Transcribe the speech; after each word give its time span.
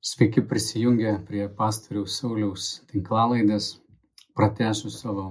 Sveiki 0.00 0.42
prisijungę 0.42 1.12
prie 1.26 1.48
pastoriaus 1.60 2.12
Sauliaus 2.20 2.66
tinklalaidės. 2.90 3.64
Pratęsiu 4.38 4.92
savo 4.94 5.24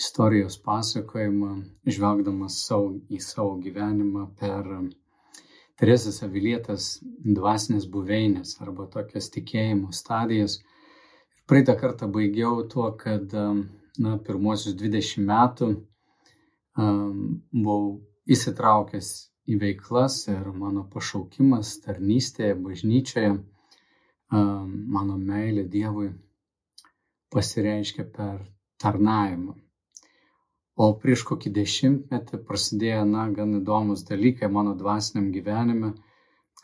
istorijos 0.00 0.56
pasakojimą, 0.64 1.50
žvelgdamas 1.86 2.56
savo, 2.66 2.88
į 3.06 3.20
savo 3.22 3.52
gyvenimą 3.62 4.24
per 4.40 4.66
Teresės 5.78 6.18
Avilietės 6.26 6.88
dvasinės 7.36 7.86
buveinės 7.92 8.56
arba 8.66 8.88
tokias 8.96 9.30
tikėjimo 9.36 9.94
stadijas. 10.00 10.58
Praeitą 11.46 11.78
kartą 11.84 12.10
baigiau 12.18 12.66
tuo, 12.74 12.88
kad 13.04 13.30
na, 13.38 14.16
pirmuosius 14.26 14.74
20 14.82 15.22
metų 15.30 15.70
um, 15.76 17.38
buvau 17.54 17.86
įsitraukęs 18.26 19.14
į 19.46 19.62
veiklas 19.62 20.20
ir 20.34 20.52
mano 20.58 20.88
pašaukimas 20.90 21.76
tarnystėje, 21.86 22.58
bažnyčioje 22.66 23.32
mano 24.30 25.16
meilė 25.18 25.64
Dievui 25.68 26.10
pasireiškia 27.34 28.04
per 28.14 28.44
tarnavimą. 28.82 29.56
O 30.80 30.86
prieš 31.02 31.24
kokį 31.28 31.50
dešimtmetį 31.56 32.40
prasidėjo, 32.48 33.02
na, 33.04 33.26
gan 33.36 33.58
įdomus 33.58 34.06
dalykai 34.08 34.48
mano 34.48 34.72
dvasiniam 34.78 35.28
gyvenime, 35.34 35.92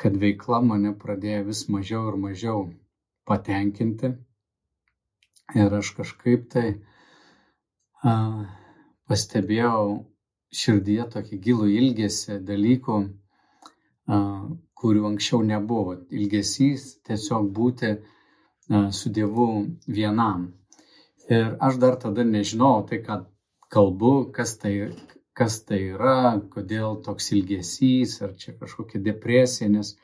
kad 0.01 0.16
veikla 0.23 0.62
mane 0.65 0.95
pradėjo 1.02 1.43
vis 1.51 1.66
mažiau 1.73 2.07
ir 2.10 2.16
mažiau 2.23 2.62
patenkinti. 3.29 4.15
Ir 5.55 5.74
aš 5.79 5.93
kažkaip 5.98 6.48
tai 6.55 6.66
a, 8.02 8.15
pastebėjau 9.10 10.07
širdyje 10.62 11.07
tokį 11.12 11.41
gilų 11.48 11.69
ilgesį 11.74 12.41
dalykų, 12.48 12.98
a, 14.09 14.19
kurių 14.80 15.07
anksčiau 15.11 15.43
nebuvo. 15.47 15.96
Ilgesys 16.10 16.87
tiesiog 17.09 17.51
būti 17.59 17.95
su 18.99 19.13
Dievu 19.19 19.49
vienam. 19.99 20.49
Ir 21.30 21.57
aš 21.69 21.79
dar 21.82 21.96
tada 22.02 22.24
nežinau 22.24 22.87
tai, 22.88 23.01
ką 23.07 23.21
kalbu, 23.73 24.30
kas 24.37 24.57
tai, 24.63 24.74
kas 25.37 25.60
tai 25.69 25.80
yra, 25.95 26.38
kodėl 26.52 27.01
toks 27.07 27.32
ilgesys, 27.35 28.21
ar 28.23 28.35
čia 28.38 28.54
kažkokia 28.60 29.02
depresija, 29.02 29.69
nes 29.73 29.95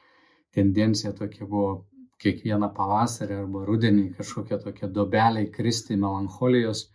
tendencija 0.54 1.12
tokia 1.18 1.46
buvo 1.46 1.84
kiekvieną 2.22 2.70
pavasarį 2.76 3.38
arba 3.42 3.64
rudenį 3.66 4.08
kažkokia 4.18 4.58
tokia 4.64 4.88
dobelė 4.98 5.46
įkristi 5.48 5.98
melancholijos. 5.98 6.88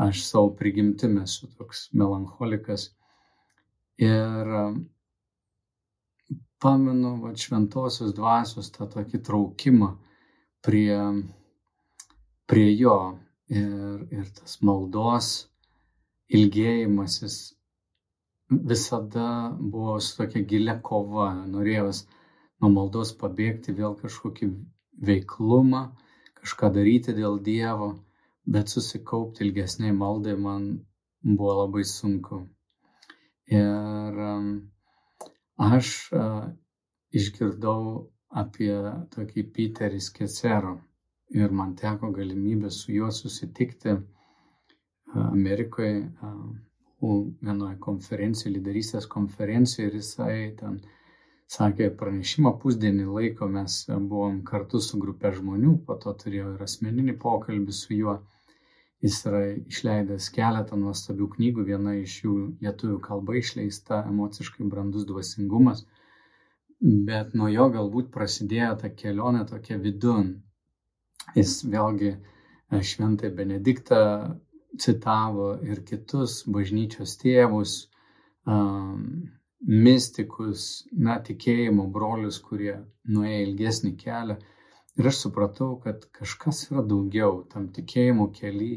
Aš 0.00 0.24
savo 0.26 0.50
prigimtimi 0.58 1.22
esu 1.22 1.48
toks 1.58 1.88
melancholikas. 1.94 2.88
Ir 4.02 4.50
pamenu 6.64 7.14
vat 7.22 7.40
šventosios 7.46 8.14
dvasios 8.16 8.70
tą 8.74 8.88
tokį 8.94 9.20
traukimą 9.28 9.90
prie, 10.64 11.00
prie 12.50 12.68
jo 12.72 12.96
ir, 13.52 14.06
ir 14.18 14.30
tas 14.38 14.56
maldos 14.64 15.34
ilgėjimasis 16.38 17.36
visada 18.50 19.26
buvo 19.58 19.98
su 20.00 20.16
tokia 20.16 20.44
gilia 20.52 20.78
kova. 20.88 21.28
Norėjęs 21.54 22.04
nuo 22.60 22.70
maldos 22.72 23.12
pabėgti 23.20 23.74
vėl 23.76 23.96
kažkokį 24.00 24.48
veiklumą, 25.08 25.84
kažką 26.40 26.70
daryti 26.76 27.14
dėl 27.16 27.38
Dievo, 27.48 27.90
bet 28.46 28.72
susikaupti 28.72 29.44
ilgesniai 29.46 29.92
maldai 29.96 30.36
man 30.46 30.68
buvo 31.24 31.54
labai 31.62 31.84
sunku. 31.88 32.44
Ir 33.52 34.20
aš 35.58 35.90
išgirdau 37.14 38.10
apie 38.42 38.74
tokį 39.14 39.44
Peterį 39.54 40.00
Skecero 40.02 40.74
ir 41.34 41.54
man 41.60 41.74
teko 41.78 42.10
galimybė 42.16 42.70
su 42.70 42.92
juo 42.92 43.10
susitikti 43.14 43.94
Amerikoje 45.14 46.10
vienoje 47.04 47.78
konferencijoje, 47.86 48.56
lyderystės 48.56 49.06
konferencijoje 49.14 49.90
ir 49.90 49.96
jisai 50.00 50.36
ten 50.58 50.80
sakė 51.54 51.90
pranešimą 52.00 52.54
pusdienį 52.62 53.04
laiko, 53.16 53.48
mes 53.56 53.76
buvom 54.12 54.40
kartu 54.50 54.80
su 54.80 54.98
grupė 55.02 55.34
žmonių, 55.38 55.74
po 55.86 55.98
to 56.04 56.14
turėjau 56.22 56.54
ir 56.54 56.64
asmeninį 56.66 57.16
pokalbį 57.24 57.76
su 57.80 57.94
juo. 57.98 58.16
Jis 59.04 59.18
yra 59.28 59.40
išleidęs 59.52 60.30
keletą 60.32 60.78
nuostabių 60.80 61.26
knygų, 61.34 61.64
viena 61.68 61.92
iš 62.00 62.14
jų 62.22 62.34
lietuvių 62.64 63.00
kalba 63.04 63.34
išleista 63.36 63.98
emociškai 64.08 64.64
brandus 64.72 65.04
dvasingumas, 65.10 65.82
bet 66.80 67.34
nuo 67.36 67.50
jo 67.52 67.66
galbūt 67.74 68.08
prasidėjo 68.14 68.70
ta 68.80 68.88
kelionė 69.02 69.44
tokia 69.50 69.76
vidun. 69.82 70.30
Jis 71.36 71.58
vėlgi 71.74 72.14
e, 72.14 72.80
šventai 72.92 73.30
Benediktą 73.36 74.00
citavo 74.80 75.50
ir 75.68 75.84
kitus 75.90 76.40
bažnyčios 76.56 77.18
tėvus, 77.20 77.76
um, 78.48 79.04
mystikus, 79.64 80.66
na, 80.92 81.18
tikėjimo 81.28 81.86
brolius, 81.92 82.40
kurie 82.48 82.78
nuėjo 83.04 83.44
ilgesnį 83.50 83.94
kelią 84.00 84.40
Ir 85.00 85.08
aš 85.10 85.24
supratau, 85.24 85.72
kad 85.82 86.04
kažkas 86.14 86.60
yra 86.70 86.84
daugiau 86.86 87.40
tam 87.50 87.66
tikėjimo 87.76 88.28
keli, 88.36 88.74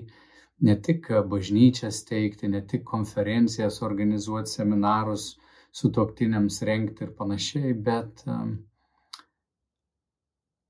ne 0.66 0.76
tik 0.88 1.12
bažnyčias 1.34 2.00
teikti, 2.10 2.50
ne 2.50 2.64
tik 2.72 2.86
konferencijas 2.90 3.84
organizuoti, 3.86 4.50
seminarus 4.50 5.28
su 5.72 5.92
toktiniams 5.94 6.62
renkti 6.66 7.06
ir 7.06 7.14
panašiai, 7.20 7.76
bet 7.90 8.24
um, 8.26 8.56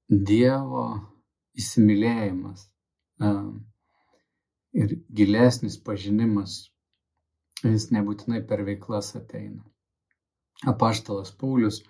Dievo 0.08 0.84
įsimylėjimas 1.59 2.68
um, 3.24 3.47
ir 4.75 4.94
gilesnis 5.19 5.75
pažinimas, 5.84 6.59
jis 7.64 7.90
nebūtinai 7.96 8.44
per 8.47 8.64
veiklas 8.68 9.16
ateina. 9.19 9.64
Apaštalas 10.72 11.31
Paulius 11.40 11.81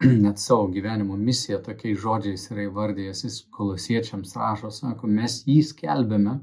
net 0.24 0.38
savo 0.40 0.68
gyvenimo 0.72 1.16
misiją 1.20 1.58
tokiais 1.64 1.98
žodžiais 2.00 2.46
yra 2.52 2.62
įvardėjęs, 2.70 3.18
jis 3.26 3.34
kolosiečiams 3.56 4.30
rašo, 4.40 4.70
sako, 4.72 5.10
mes 5.18 5.34
jį 5.44 5.58
skelbėme, 5.70 6.38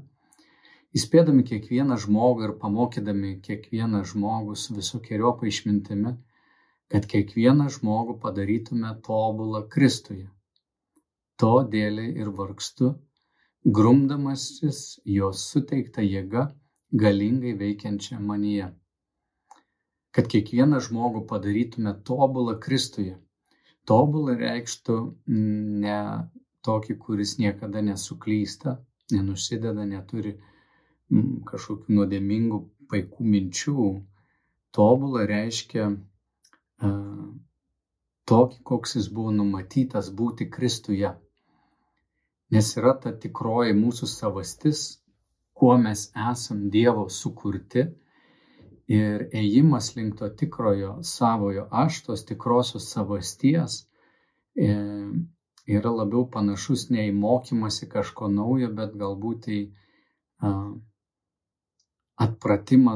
įspėdami 1.00 1.42
kiekvieną 1.48 1.96
žmogų 2.04 2.46
ir 2.46 2.52
pamokydami 2.62 3.32
kiekvieną 3.48 4.04
žmogų 4.12 4.54
su 4.62 4.78
visokiojopa 4.78 5.50
išmintimi, 5.50 6.14
kad 6.94 7.10
kiekvieną 7.10 7.66
žmogų 7.80 8.16
padarytume 8.28 8.94
tobulą 9.10 9.64
Kristuje. 9.74 10.30
To 11.42 11.52
dėliai 11.74 12.14
ir 12.14 12.30
vargstu, 12.38 12.94
grumdamasis 13.66 14.82
jos 15.18 15.46
suteikta 15.50 16.06
jėga 16.06 16.52
galingai 16.94 17.58
veikiančią 17.58 18.22
manyje. 18.22 18.70
Kad 20.14 20.30
kiekvieną 20.30 20.78
žmogų 20.86 21.26
padarytume 21.32 21.98
tobulą 22.06 22.60
Kristuje 22.62 23.18
tobulą 23.88 24.34
reikštų 24.40 24.96
ne 25.84 25.98
tokį, 26.68 26.96
kuris 27.04 27.36
niekada 27.40 27.82
nesuklysta, 27.84 28.76
nenusideda, 29.14 29.86
neturi 29.88 30.34
kažkokių 31.48 31.96
nuodėmingų 31.96 32.60
paikų 32.92 33.28
minčių. 33.34 33.86
Tobulą 34.76 35.24
reiškia 35.30 35.86
uh, 35.88 37.28
tokį, 38.28 38.60
koks 38.70 38.98
jis 38.98 39.08
buvo 39.18 39.32
numatytas 39.38 40.10
būti 40.20 40.48
Kristuje. 40.56 41.14
Nes 42.52 42.68
yra 42.80 42.94
ta 43.02 43.12
tikroji 43.22 43.76
mūsų 43.76 44.08
savastis, 44.08 44.82
kuo 45.58 45.74
mes 45.80 46.08
esam 46.32 46.68
Dievo 46.74 47.08
sukurti 47.12 47.88
ir 48.88 49.26
ėjimas 49.36 49.90
link 49.96 50.16
to 50.20 50.28
tikrojo 50.42 50.94
savojo 51.04 51.66
aš, 51.84 52.02
tos 52.06 52.24
tikrosios 52.28 52.88
savasties, 52.92 53.82
e, 54.56 54.68
yra 55.78 55.92
labiau 55.92 56.24
panašus 56.32 56.88
ne 56.90 57.08
į 57.10 57.14
mokymasi 57.16 57.88
kažko 57.92 58.30
naujo, 58.32 58.70
bet 58.80 58.96
galbūt 59.02 59.48
į 59.52 59.60
atpratimą 62.26 62.94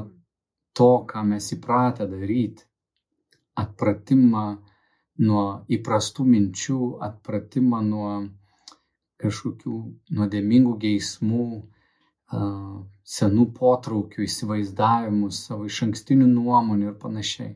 to, 0.79 0.91
ką 1.11 1.25
mes 1.29 1.49
įpratę 1.57 2.07
daryti, 2.11 2.65
atpratimą 3.63 4.45
nuo 5.29 5.45
įprastų 5.77 6.25
minčių, 6.35 6.79
atpratimą 7.09 7.83
nuo 7.89 8.13
kažkokių 9.23 9.75
nuodėmingų 10.19 10.73
geismų, 10.87 11.45
senų 13.05 13.49
potraukių, 13.57 14.25
įsivaizdavimų, 14.27 15.31
savo 15.35 15.67
iš 15.71 15.83
ankstinių 15.89 16.29
nuomonių 16.33 16.91
ir 16.91 16.99
panašiai. 17.03 17.55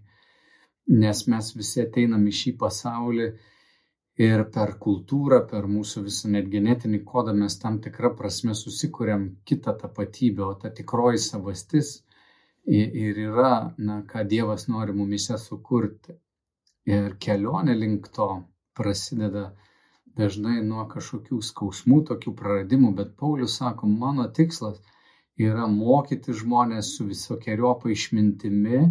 Nes 1.03 1.27
mes 1.31 1.53
visi 1.59 1.83
ateinam 1.83 2.27
į 2.27 2.33
šį 2.41 2.53
pasaulį 2.63 3.29
ir 4.27 4.45
per 4.55 4.75
kultūrą, 4.83 5.43
per 5.51 5.67
mūsų 5.71 6.03
visą 6.07 6.31
net 6.33 6.49
genetinį 6.53 7.03
kodą 7.05 7.35
mes 7.37 7.59
tam 7.63 7.79
tikrą 7.85 8.13
prasme 8.19 8.55
susikūrėm 8.55 9.29
kitą 9.51 9.77
tapatybę, 9.83 10.45
o 10.47 10.55
ta 10.55 10.71
tikroji 10.71 11.23
savastis 11.23 11.93
ir 12.67 13.19
yra, 13.29 13.75
na, 13.79 14.01
ką 14.11 14.25
Dievas 14.31 14.67
nori 14.69 14.95
mumise 14.97 15.39
sukurti. 15.39 16.17
Ir 16.87 17.17
kelionė 17.23 17.75
link 17.75 18.09
to 18.15 18.29
prasideda 18.79 19.51
dažnai 20.19 20.61
nuo 20.65 20.87
kažkokių 20.91 21.41
skausmų, 21.43 22.03
tokių 22.11 22.33
praradimų, 22.41 22.93
bet 22.99 23.17
Paulius 23.21 23.59
sako, 23.61 23.91
mano 23.91 24.27
tikslas 24.39 24.81
yra 25.37 25.67
mokyti 25.69 26.33
žmonės 26.33 26.95
su 26.97 27.07
visokiojopa 27.11 27.91
išmintimi, 27.93 28.83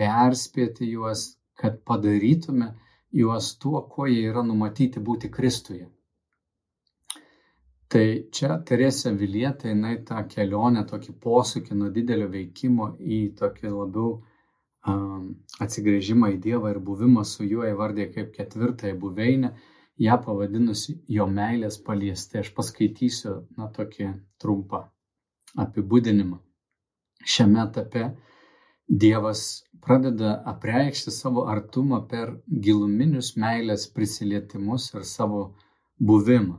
perspėti 0.00 0.88
juos, 0.88 1.24
kad 1.60 1.80
padarytume 1.84 2.72
juos 3.12 3.54
tuo, 3.60 3.82
kuo 3.92 4.06
jie 4.08 4.22
yra 4.30 4.42
numatyti 4.46 5.00
būti 5.00 5.28
Kristuje. 5.32 5.88
Tai 7.90 8.04
čia 8.32 8.56
Teresė 8.66 9.12
Vilietė, 9.18 9.72
jinai 9.72 9.96
tą 10.06 10.22
kelionę, 10.30 10.84
tokį 10.86 11.16
posūkį 11.24 11.76
nuo 11.76 11.88
didelio 11.90 12.28
veikimo 12.30 12.92
į 13.02 13.18
tokį 13.40 13.72
labiau 13.74 14.12
um, 14.86 15.24
atsigrėžimą 15.66 16.30
į 16.36 16.38
Dievą 16.46 16.70
ir 16.70 16.78
buvimą 16.86 17.26
su 17.26 17.44
juo 17.44 17.66
įvardė 17.66 18.06
kaip 18.14 18.30
ketvirtąją 18.36 18.94
buveinę, 19.02 19.52
ją 20.06 20.20
pavadinusi 20.22 21.00
jo 21.18 21.26
meilės 21.26 21.80
paliesti. 21.82 22.38
Aš 22.44 22.54
paskaitysiu, 22.54 23.34
na, 23.58 23.68
tokį 23.74 24.12
trumpą 24.38 24.86
apibūdinimą. 25.64 26.38
Šiame 27.24 27.62
etape 27.62 28.04
Dievas 29.02 29.42
pradeda 29.84 30.30
apreikšti 30.52 31.12
savo 31.14 31.44
artumą 31.52 32.00
per 32.12 32.32
giluminius 32.66 33.36
meilės 33.36 33.86
prisilietimus 33.96 34.88
ir 34.94 35.04
savo 35.10 35.42
buvimą. 36.10 36.56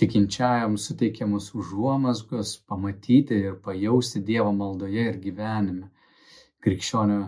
Tikinčiajam 0.00 0.78
suteikiamus 0.80 1.50
užuomasgos 1.60 2.54
pamatyti 2.72 3.42
ir 3.48 3.58
pajausti 3.66 4.22
Dievo 4.30 4.52
maldoje 4.62 5.04
ir 5.10 5.18
gyvenime 5.26 5.90
krikščionio 6.64 7.20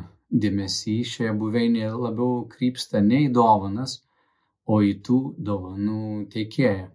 dėmesys 0.45 1.13
šioje 1.17 1.35
buveinėje 1.43 1.93
labiau 2.07 2.41
krypsta 2.55 3.01
ne 3.05 3.27
į 3.27 3.29
dovanas, 3.37 3.99
o 4.65 4.81
į 4.81 4.93
tų 5.07 5.19
dovanų 5.49 6.03
teikėją. 6.33 6.89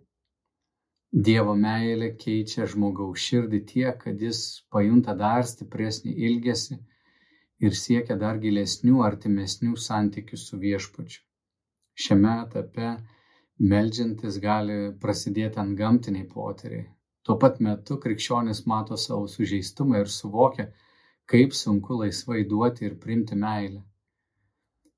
Dievo 1.25 1.53
meilė 1.57 2.07
keičia 2.21 2.65
žmogaus 2.71 3.23
širdį 3.27 3.59
tiek, 3.69 3.95
kad 4.03 4.19
jis 4.21 4.39
pajunta 4.73 5.15
dar 5.21 5.45
stipresnį 5.51 6.11
ilgesį 6.27 6.75
ir 7.67 7.77
siekia 7.79 8.17
dar 8.23 8.37
gilesnių, 8.43 8.99
artimesnių 9.05 9.73
santykių 9.85 10.37
su 10.41 10.59
viešpačiu. 10.65 11.23
Šiame 12.05 12.33
etape 12.43 12.91
melžiantis 13.71 14.37
gali 14.43 14.75
prasidėti 15.05 15.61
ant 15.63 15.77
gamtiniai 15.79 16.27
potyriai. 16.35 16.85
Tuo 17.25 17.39
pat 17.45 17.57
metu 17.69 17.97
krikščionis 18.03 18.61
mato 18.73 18.99
savo 19.05 19.25
sužeistumą 19.37 20.03
ir 20.03 20.13
suvokia, 20.19 20.67
kaip 21.33 21.57
sunku 21.63 21.97
laisvai 22.03 22.43
duoti 22.53 22.85
ir 22.91 22.99
priimti 23.01 23.39
meilę. 23.47 23.81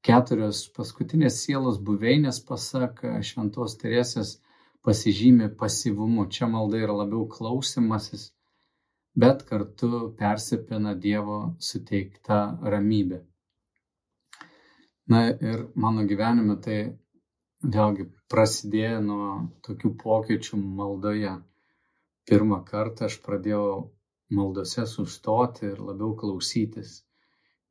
Keturios 0.03 0.65
paskutinės 0.75 1.39
sielos 1.45 1.79
buveinės, 1.87 2.43
pasak 2.51 3.05
Šventos 3.31 3.79
Teresės, 3.79 4.35
pasižymi 4.85 5.49
pasivumu. 5.59 6.27
Čia 6.29 6.47
malda 6.47 6.77
yra 6.83 6.95
labiau 7.01 7.27
klausimasis, 7.35 8.29
bet 9.15 9.43
kartu 9.49 9.89
persipina 10.19 10.95
Dievo 10.95 11.39
suteikta 11.69 12.39
ramybė. 12.73 13.21
Na 15.09 15.25
ir 15.33 15.65
mano 15.75 16.05
gyvenime 16.09 16.55
tai 16.65 16.79
vėlgi 17.75 18.05
prasidėjo 18.31 18.99
nuo 19.05 19.29
tokių 19.67 19.93
pokyčių 20.03 20.59
maldoje. 20.79 21.31
Pirmą 22.29 22.59
kartą 22.67 23.07
aš 23.09 23.15
pradėjau 23.25 23.69
maldose 24.37 24.85
sustoti 24.91 25.65
ir 25.71 25.79
labiau 25.81 26.13
klausytis, 26.19 26.99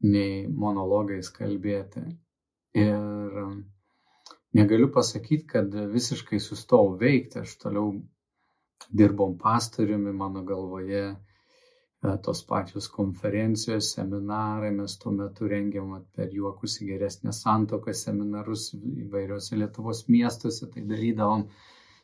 nei 0.03 0.49
monologais 0.65 1.31
kalbėti. 1.37 2.03
Ir 2.75 3.39
negaliu 4.59 4.91
pasakyti, 4.95 5.47
kad 5.55 5.75
visiškai 5.95 6.41
sustojau 6.43 6.93
veikti, 7.01 7.43
aš 7.45 7.57
toliau 7.63 7.93
dirbom 9.01 9.35
pastoriumi 9.43 10.13
mano 10.21 10.45
galvoje, 10.51 11.03
e, 11.15 12.15
tos 12.27 12.45
pačios 12.51 12.89
konferencijos, 12.95 13.93
seminarai, 13.97 14.71
mes 14.79 14.97
tuo 15.03 15.13
metu 15.19 15.51
rengiam 15.51 15.93
per 16.15 16.31
juokus 16.41 16.79
į 16.83 16.93
geresnę 16.93 17.35
santoką 17.43 17.95
seminarus 18.05 18.71
įvairiuose 18.79 19.59
Lietuvos 19.61 20.07
miestuose, 20.13 20.71
tai 20.73 20.87
darydavom 20.95 21.49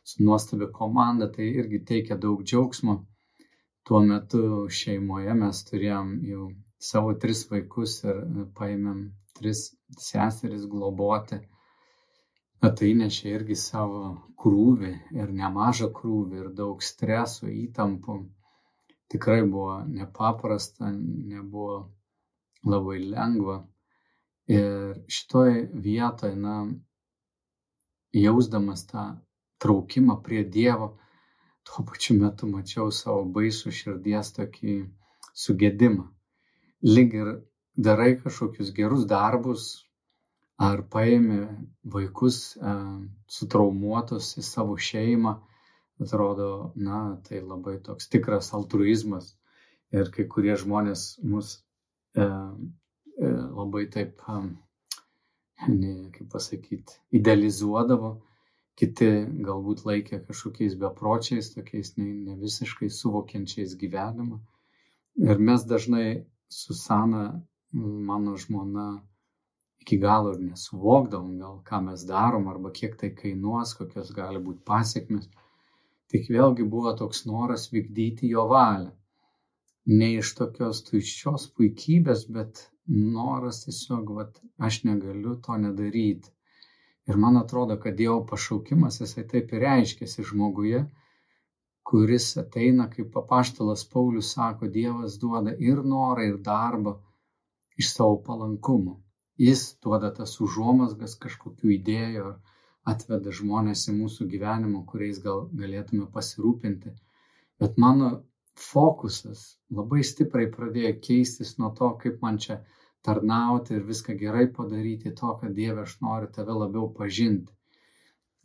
su 0.03 0.23
nuostabi 0.23 0.69
komanda, 0.79 1.31
tai 1.37 1.49
irgi 1.63 1.83
teikia 1.91 2.19
daug 2.27 2.43
džiaugsmo 2.43 2.99
tuo 3.85 3.99
metu 4.01 4.39
šeimoje 4.77 5.33
mes 5.37 5.59
turėjom 5.67 6.13
jau 6.25 6.45
savo 6.85 7.11
tris 7.21 7.43
vaikus 7.51 7.99
ir 8.05 8.21
paėmėm 8.57 9.01
tris 9.37 9.61
seseris 10.05 10.65
globoti. 10.71 11.37
Na 12.65 12.71
tai 12.73 12.87
nešė 12.97 13.27
irgi 13.29 13.55
savo 13.61 13.99
krūvį 14.41 14.91
ir 15.21 15.33
nemažą 15.39 15.91
krūvį 15.97 16.39
ir 16.39 16.47
daug 16.59 16.79
streso, 16.81 17.45
įtampų. 17.45 18.15
Tikrai 19.13 19.43
buvo 19.43 19.75
nepaprasta, 19.85 20.89
nebuvo 21.33 21.75
labai 22.65 22.95
lengva. 23.03 23.59
Ir 24.49 24.97
šitoj 25.17 25.53
vietoje, 25.85 26.39
na, 26.47 26.55
jausdamas 28.23 28.87
tą 28.89 29.05
traukimą 29.61 30.17
prie 30.25 30.41
Dievo, 30.57 30.95
tuo 31.69 31.85
pačiu 31.91 32.17
metu 32.17 32.49
mačiau 32.49 32.89
savo 33.03 33.29
baisų 33.37 33.77
širdies 33.83 34.33
tokį 34.39 34.79
sugėdimą. 35.45 36.09
Lyg 36.97 37.13
ir 37.21 37.33
darai 37.77 38.15
kažkokius 38.25 38.73
gerus 38.81 39.05
darbus, 39.05 39.69
ar 40.61 40.83
paėmė 40.91 41.41
vaikus 41.95 42.55
e, 42.55 42.75
sutraumuotus 43.37 44.35
į 44.39 44.43
savo 44.47 44.77
šeimą, 44.79 45.35
atrodo, 46.01 46.49
na, 46.75 47.01
tai 47.27 47.41
labai 47.41 47.77
toks 47.83 48.07
tikras 48.11 48.53
altruizmas. 48.57 49.33
Ir 49.95 50.11
kai 50.11 50.25
kurie 50.31 50.55
žmonės 50.59 51.03
mus 51.23 51.57
e, 52.15 52.23
e, 52.23 53.31
labai 53.31 53.85
taip, 53.91 54.23
e, 54.27 55.91
kaip 56.15 56.31
pasakyti, 56.31 56.99
idealizuodavo 57.19 58.15
kiti 58.79 59.07
galbūt 59.47 59.85
laikė 59.87 60.19
kažkokiais 60.27 60.75
bepročiais, 60.79 61.53
tokiais 61.55 61.93
ne, 61.99 62.09
ne 62.27 62.35
visiškai 62.41 62.89
suvokiančiais 62.91 63.75
gyvenimą. 63.79 64.41
Ir 65.23 65.39
mes 65.49 65.63
dažnai 65.63 66.25
su 66.51 66.75
Sana, 66.75 67.23
mano 67.71 68.35
žmona, 68.41 68.87
iki 69.85 69.99
galo 70.01 70.33
ir 70.33 70.41
nesuvokdavom, 70.49 71.31
gal 71.45 71.55
ką 71.69 71.81
mes 71.87 72.03
darom, 72.09 72.49
arba 72.51 72.73
kiek 72.81 72.99
tai 73.01 73.13
kainuos, 73.21 73.73
kokios 73.79 74.11
gali 74.19 74.43
būti 74.49 74.65
pasiekmes. 74.73 75.31
Tik 76.11 76.29
vėlgi 76.35 76.67
buvo 76.75 76.93
toks 77.01 77.25
noras 77.29 77.69
vykdyti 77.71 78.33
jo 78.35 78.45
valią. 78.51 78.91
Ne 79.99 80.13
iš 80.19 80.35
tokios 80.41 80.83
tuščios 80.89 81.49
puikybės, 81.57 82.27
bet 82.37 82.67
noras 83.17 83.63
tiesiog, 83.65 84.15
vat, 84.19 84.39
aš 84.69 84.83
negaliu 84.89 85.37
to 85.47 85.57
nedaryti 85.61 86.35
Ir 87.05 87.17
man 87.21 87.37
atrodo, 87.37 87.77
kad 87.81 87.97
Dievo 87.97 88.21
pašaukimas 88.29 88.99
jisai 89.01 89.23
taip 89.31 89.51
ir 89.53 89.61
reiškiasi 89.61 90.23
žmoguje, 90.29 90.79
kuris 91.89 92.31
ateina, 92.41 92.87
kaip 92.93 93.11
papaštalas 93.13 93.83
Paulius 93.91 94.31
sako, 94.33 94.69
Dievas 94.77 95.19
duoda 95.21 95.53
ir 95.69 95.83
norą, 95.91 96.25
ir 96.31 96.39
darbą 96.47 96.95
iš 97.77 97.91
savo 97.93 98.15
palankumo. 98.29 98.95
Jis 99.37 99.63
duoda 99.83 100.13
tas 100.15 100.37
užuomasgas 100.41 101.17
kažkokių 101.23 101.71
idėjų, 101.75 102.29
atveda 102.91 103.33
žmonės 103.39 103.87
į 103.91 103.95
mūsų 103.97 104.27
gyvenimą, 104.31 104.85
kuriais 104.91 105.19
gal 105.23 105.47
galėtume 105.61 106.05
pasirūpinti. 106.13 106.93
Bet 107.59 107.79
mano 107.81 108.11
fokusas 108.55 109.41
labai 109.79 110.03
stipriai 110.07 110.47
pradėjo 110.51 110.93
keistis 111.07 111.57
nuo 111.59 111.73
to, 111.79 111.89
kaip 112.03 112.21
man 112.23 112.37
čia 112.45 112.61
tarnauti 113.05 113.75
ir 113.75 113.83
viską 113.89 114.15
gerai 114.21 114.45
padaryti, 114.59 115.11
to, 115.19 115.33
kad 115.41 115.53
Dieve 115.57 115.83
aš 115.83 115.97
noriu 116.05 116.31
tave 116.37 116.55
labiau 116.55 116.87
pažinti. 116.99 117.51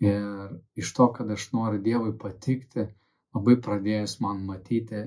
Ir 0.00 0.56
iš 0.80 0.90
to, 0.96 1.06
kad 1.16 1.30
aš 1.30 1.46
noriu 1.52 1.80
Dievui 1.84 2.16
patikti, 2.24 2.86
labai 3.36 3.56
pradėjęs 3.66 4.16
man 4.24 4.42
matyti 4.48 5.04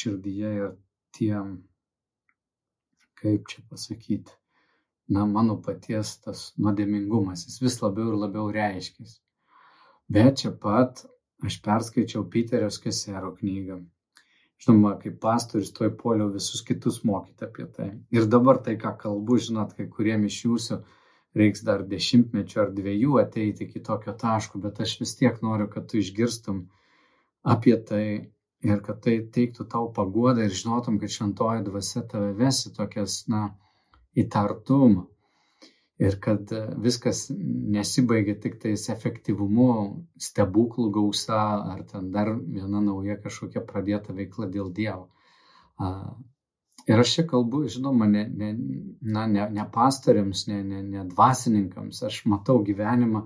širdyje 0.00 0.52
ir 0.60 0.70
tiem, 1.16 1.56
kaip 3.22 3.48
čia 3.50 3.64
pasakyti, 3.70 4.36
na, 5.14 5.24
mano 5.36 5.58
paties 5.66 6.16
tas 6.24 6.44
nuodėmingumas, 6.58 7.46
jis 7.48 7.62
vis 7.64 7.80
labiau 7.84 8.12
ir 8.12 8.20
labiau 8.26 8.50
reiškės. 8.54 9.18
Bet 10.12 10.42
čia 10.42 10.52
pat 10.66 11.04
aš 11.46 11.58
perskaičiau 11.64 12.28
Piterio 12.30 12.70
Skesero 12.70 13.32
knygą 13.38 13.82
žinoma, 14.62 14.94
kaip 15.02 15.18
pastorius, 15.22 15.72
toj 15.74 15.90
poliau 15.98 16.30
visus 16.32 16.62
kitus 16.66 17.00
mokyti 17.08 17.46
apie 17.46 17.66
tai. 17.76 17.88
Ir 18.14 18.28
dabar 18.30 18.60
tai, 18.62 18.76
ką 18.78 18.94
kalbu, 19.00 19.38
žinot, 19.46 19.74
kai 19.78 19.88
kuriem 19.90 20.26
iš 20.28 20.38
jūsų 20.46 20.78
reiks 21.38 21.64
dar 21.66 21.82
dešimtmečio 21.88 22.62
ar 22.66 22.70
dviejų 22.76 23.18
ateiti 23.22 23.66
iki 23.66 23.82
tokio 23.82 24.14
taško, 24.20 24.60
bet 24.62 24.80
aš 24.84 24.98
vis 25.00 25.16
tiek 25.18 25.40
noriu, 25.42 25.66
kad 25.72 25.88
tu 25.90 25.98
išgirstum 25.98 26.66
apie 27.42 27.74
tai 27.88 28.04
ir 28.62 28.82
kad 28.86 29.00
tai 29.02 29.16
teiktų 29.34 29.66
tau 29.72 29.88
paguodą 29.96 30.46
ir 30.46 30.54
žinotum, 30.54 31.00
kad 31.02 31.10
šventoji 31.10 31.64
dvasia 31.66 32.04
tave 32.06 32.30
vesi 32.38 32.70
tokias, 32.76 33.24
na, 33.32 33.48
įtartumą. 34.16 35.06
ir 36.02 36.16
kad 36.20 36.50
viskas 36.82 37.26
nesibaigia 37.76 38.34
tik 38.40 38.58
tais 38.62 38.88
efektyvumu, 38.90 39.68
stebuklų 40.18 40.88
gausa 40.96 41.42
ar 41.74 41.84
ten 41.86 42.10
dar 42.14 42.32
viena 42.34 42.80
nauja 42.82 43.18
kažkokia 43.22 43.62
pradėta 43.68 44.16
veikla 44.16 44.48
dėl 44.50 44.72
Dievo. 44.74 45.06
Ir 46.90 46.98
aš 46.98 47.12
čia 47.14 47.24
kalbu, 47.30 47.62
žinoma, 47.70 48.08
ne, 48.10 48.24
ne, 48.26 48.50
na, 49.00 49.26
ne, 49.30 49.46
ne 49.54 49.66
pastoriams, 49.76 50.46
ne, 50.50 50.62
ne, 50.66 50.82
ne 50.82 51.04
dvasininkams, 51.12 52.02
aš 52.08 52.24
matau 52.32 52.58
gyvenimą 52.66 53.22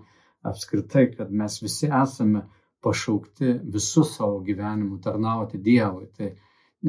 apskritai, 0.51 1.07
kad 1.15 1.33
mes 1.33 1.57
visi 1.63 1.89
esame 1.89 2.45
pašaukti 2.85 3.55
visų 3.77 4.05
savo 4.11 4.43
gyvenimu 4.45 5.01
tarnauti 5.03 5.63
Dievui. 5.63 6.11
Tai 6.19 6.35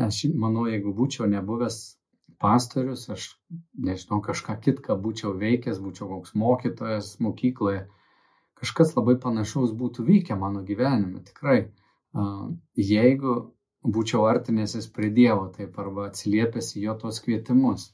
aš 0.07 0.25
manau, 0.35 0.67
jeigu 0.67 0.91
būčiau 0.97 1.29
nebuvęs 1.31 1.79
pastorius, 2.41 3.07
aš 3.09 3.27
nežinau, 3.73 4.21
kažką 4.25 4.57
kitką 4.63 4.97
būčiau 5.01 5.33
veikęs, 5.37 5.81
būčiau 5.83 6.09
koks 6.11 6.35
mokytojas 6.37 7.15
mokykloje, 7.23 7.85
kažkas 8.61 8.95
labai 8.97 9.17
panašaus 9.21 9.73
būtų 9.77 10.05
vykę 10.07 10.37
mano 10.39 10.63
gyvenime, 10.67 11.23
tikrai. 11.25 11.59
Jeigu 12.77 13.35
būčiau 13.85 14.25
artinėsis 14.29 14.89
prie 14.93 15.09
Dievo, 15.13 15.47
taip 15.53 15.77
arba 15.81 16.07
atsiliepęs 16.09 16.73
į 16.77 16.87
jo 16.87 16.95
tos 17.03 17.21
kvietimus. 17.23 17.91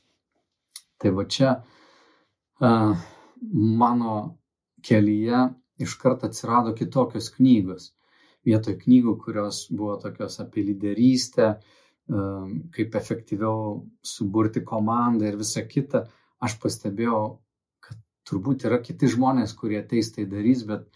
Tai 1.00 1.12
va 1.18 1.26
čia 1.28 1.58
mano 2.64 4.16
kelyje 4.88 5.42
iškart 5.84 6.24
atsirado 6.28 6.74
kitokios 6.78 7.30
knygos. 7.36 7.92
Vietoj 8.48 8.76
knygų, 8.80 9.18
kurios 9.24 9.66
buvo 9.72 9.96
tokios 10.00 10.40
apie 10.44 10.66
lyderystę, 10.68 11.54
kaip 12.08 12.96
efektyviau 13.00 13.84
suburti 14.04 14.64
komandą 14.68 15.30
ir 15.30 15.38
visa 15.40 15.64
kita, 15.64 16.04
aš 16.44 16.58
pastebėjau, 16.60 17.22
kad 17.84 18.00
turbūt 18.28 18.66
yra 18.68 18.82
kiti 18.84 19.08
žmonės, 19.08 19.56
kurie 19.56 19.80
ateis 19.80 20.12
tai 20.12 20.26
darys, 20.28 20.66
bet 20.68 20.90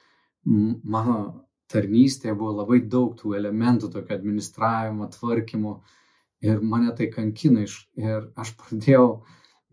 mano 0.44 1.48
tarnystėje 1.72 2.36
buvo 2.36 2.58
labai 2.62 2.82
daug 2.84 3.16
tų 3.20 3.36
elementų, 3.40 3.92
tokio 3.94 4.16
administravimo, 4.16 5.08
tvarkymo 5.16 5.74
ir 6.44 6.62
mane 6.62 6.94
tai 6.96 7.10
kankina 7.12 7.66
ir 7.66 8.30
aš 8.36 8.54
pradėjau 8.60 9.08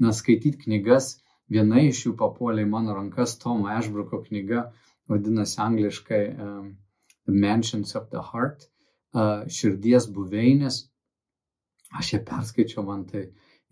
na, 0.00 0.10
skaityti 0.10 0.64
knygas, 0.64 1.18
viena 1.50 1.82
iš 1.82 2.06
jų 2.06 2.14
papuolė 2.18 2.64
į 2.64 2.70
mano 2.70 2.96
rankas 2.96 3.36
Tomo 3.38 3.70
Ešbruko 3.74 4.22
knyga 4.24 4.70
vadinasi 5.10 5.60
angliškai 5.60 6.22
um, 6.30 6.76
The 7.26 7.32
Mansions 7.32 7.94
of 7.94 8.10
the 8.10 8.22
Heart, 8.22 8.66
uh, 9.14 9.44
širdies 9.48 10.08
buveinės. 10.12 10.84
Aš 11.92 12.12
ją 12.14 12.20
perskaičiau 12.28 12.84
man 12.86 13.04
tai 13.10 13.24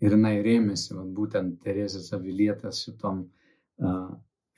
ir 0.03 0.15
jinai 0.15 0.35
rėmėsi, 0.45 0.93
va, 0.97 1.03
būtent 1.19 1.61
Teresės 1.63 2.11
Avilietės 2.15 2.83
šitom 2.85 3.23
uh, 3.23 4.11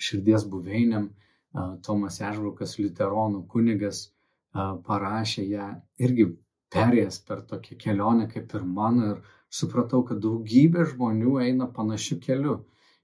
širdies 0.07 0.47
buveinėm. 0.51 1.11
Uh, 1.55 1.75
Tomas 1.85 2.19
Ežvrukas, 2.19 2.75
Luteronų 2.81 3.45
kunigas, 3.51 4.01
uh, 4.05 4.75
parašė 4.87 5.45
ją 5.47 5.69
irgi 6.03 6.27
perėjęs 6.75 7.21
per 7.27 7.45
tokią 7.51 7.77
kelionę 7.83 8.27
kaip 8.31 8.53
ir 8.57 8.65
mano 8.79 9.11
ir 9.13 9.21
supratau, 9.59 10.03
kad 10.09 10.19
daugybė 10.25 10.87
žmonių 10.91 11.37
eina 11.45 11.69
panašiu 11.77 12.19
keliu. 12.25 12.57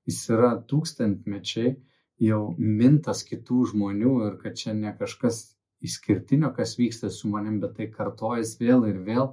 Jis 0.10 0.20
yra 0.36 0.52
tūkstantmečiai 0.72 1.76
jau 2.26 2.42
mintas 2.58 3.24
kitų 3.30 3.68
žmonių 3.72 4.16
ir 4.28 4.38
kad 4.42 4.58
čia 4.62 4.74
ne 4.78 4.92
kažkas 4.98 5.42
išskirtinio, 5.82 6.52
kas 6.58 6.76
vyksta 6.78 7.10
su 7.14 7.30
manim, 7.30 7.60
bet 7.62 7.78
tai 7.78 7.88
kartojas 7.94 8.58
vėl 8.60 8.86
ir 8.90 9.00
vėl, 9.08 9.32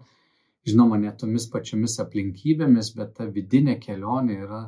žinoma, 0.71 0.99
ne 1.01 1.13
tomis 1.21 1.49
pačiomis 1.53 1.99
aplinkybėmis, 2.05 2.93
bet 2.99 3.15
ta 3.19 3.27
vidinė 3.39 3.79
kelionė 3.83 4.39
yra 4.47 4.63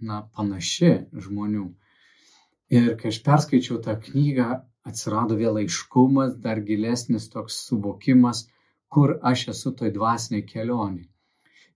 na, 0.00 0.22
panaši 0.36 0.92
žmonių. 1.26 1.66
Ir 2.70 2.94
kai 3.00 3.10
aš 3.10 3.20
perskaičiau 3.26 3.80
tą 3.84 3.96
knygą, 4.06 4.48
atsirado 4.86 5.36
vėl 5.38 5.60
aiškumas, 5.62 6.36
dar 6.44 6.60
gilesnis 6.66 7.28
toks 7.32 7.58
suvokimas, 7.68 8.44
kur 8.90 9.18
aš 9.32 9.48
esu 9.54 9.72
toj 9.78 9.92
dvasiniai 9.94 10.46
kelioniai. 10.46 11.08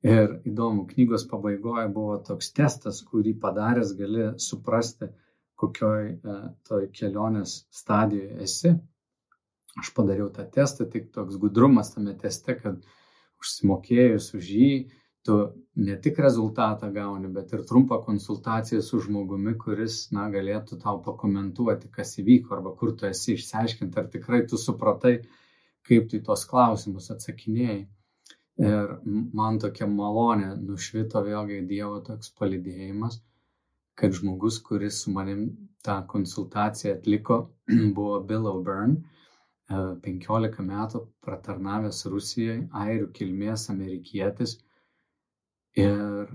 Ir 0.04 0.34
įdomu, 0.50 0.84
knygos 0.90 1.24
pabaigoje 1.30 1.86
buvo 1.92 2.16
toks 2.26 2.50
testas, 2.56 3.00
kurį 3.08 3.34
padaręs 3.40 3.94
gali 3.98 4.26
suprasti, 4.46 5.08
kokioj 5.60 6.02
e, 6.10 6.34
toj 6.68 6.88
kelionės 6.98 7.54
stadijoje 7.72 8.42
esi. 8.44 8.74
Aš 9.80 9.90
padariau 9.96 10.28
tą 10.34 10.44
testą, 10.56 10.86
tik 10.90 11.08
toks 11.14 11.38
gudrumas 11.40 11.94
tame 11.94 12.12
teste, 12.20 12.54
kad 12.60 12.82
užsimokėjus 13.44 14.28
už 14.38 14.50
jį, 14.56 14.70
tu 15.24 15.38
ne 15.86 15.96
tik 16.04 16.18
rezultatą 16.24 16.90
gauni, 16.94 17.30
bet 17.36 17.52
ir 17.56 17.64
trumpą 17.68 18.00
konsultaciją 18.04 18.82
su 18.84 19.00
žmogumi, 19.06 19.54
kuris, 19.60 19.98
na, 20.16 20.26
galėtų 20.34 20.80
tau 20.82 21.00
pakomentuoti, 21.06 21.90
kas 21.94 22.16
įvyko 22.22 22.56
arba 22.58 22.74
kur 22.80 22.94
tu 22.98 23.08
esi 23.08 23.36
išsiaiškinti, 23.38 24.00
ar 24.00 24.08
tikrai 24.12 24.44
tu 24.50 24.60
supratai, 24.60 25.18
kaip 25.88 26.08
tu 26.10 26.20
į 26.20 26.24
tos 26.28 26.46
klausimus 26.50 27.10
atsakinėjai. 27.14 27.82
Ir 28.64 28.96
man 29.34 29.56
tokia 29.62 29.86
malonė 29.90 30.52
nušvito 30.60 31.24
vėlgi 31.26 31.64
Dievo 31.70 31.98
toks 32.06 32.30
palidėjimas 32.38 33.18
kad 33.94 34.12
žmogus, 34.12 34.58
kuris 34.62 35.02
su 35.02 35.12
manim 35.14 35.44
tą 35.86 36.00
konsultaciją 36.10 36.94
atliko, 36.96 37.38
buvo 37.96 38.20
Bill 38.20 38.48
O'Byrne, 38.50 39.02
15 39.70 40.60
e, 40.60 40.64
metų 40.68 41.00
pratarnavęs 41.24 42.04
Rusijai, 42.12 42.58
airių 42.84 43.08
kilmės 43.16 43.70
amerikietis. 43.72 44.58
Ir 45.80 46.34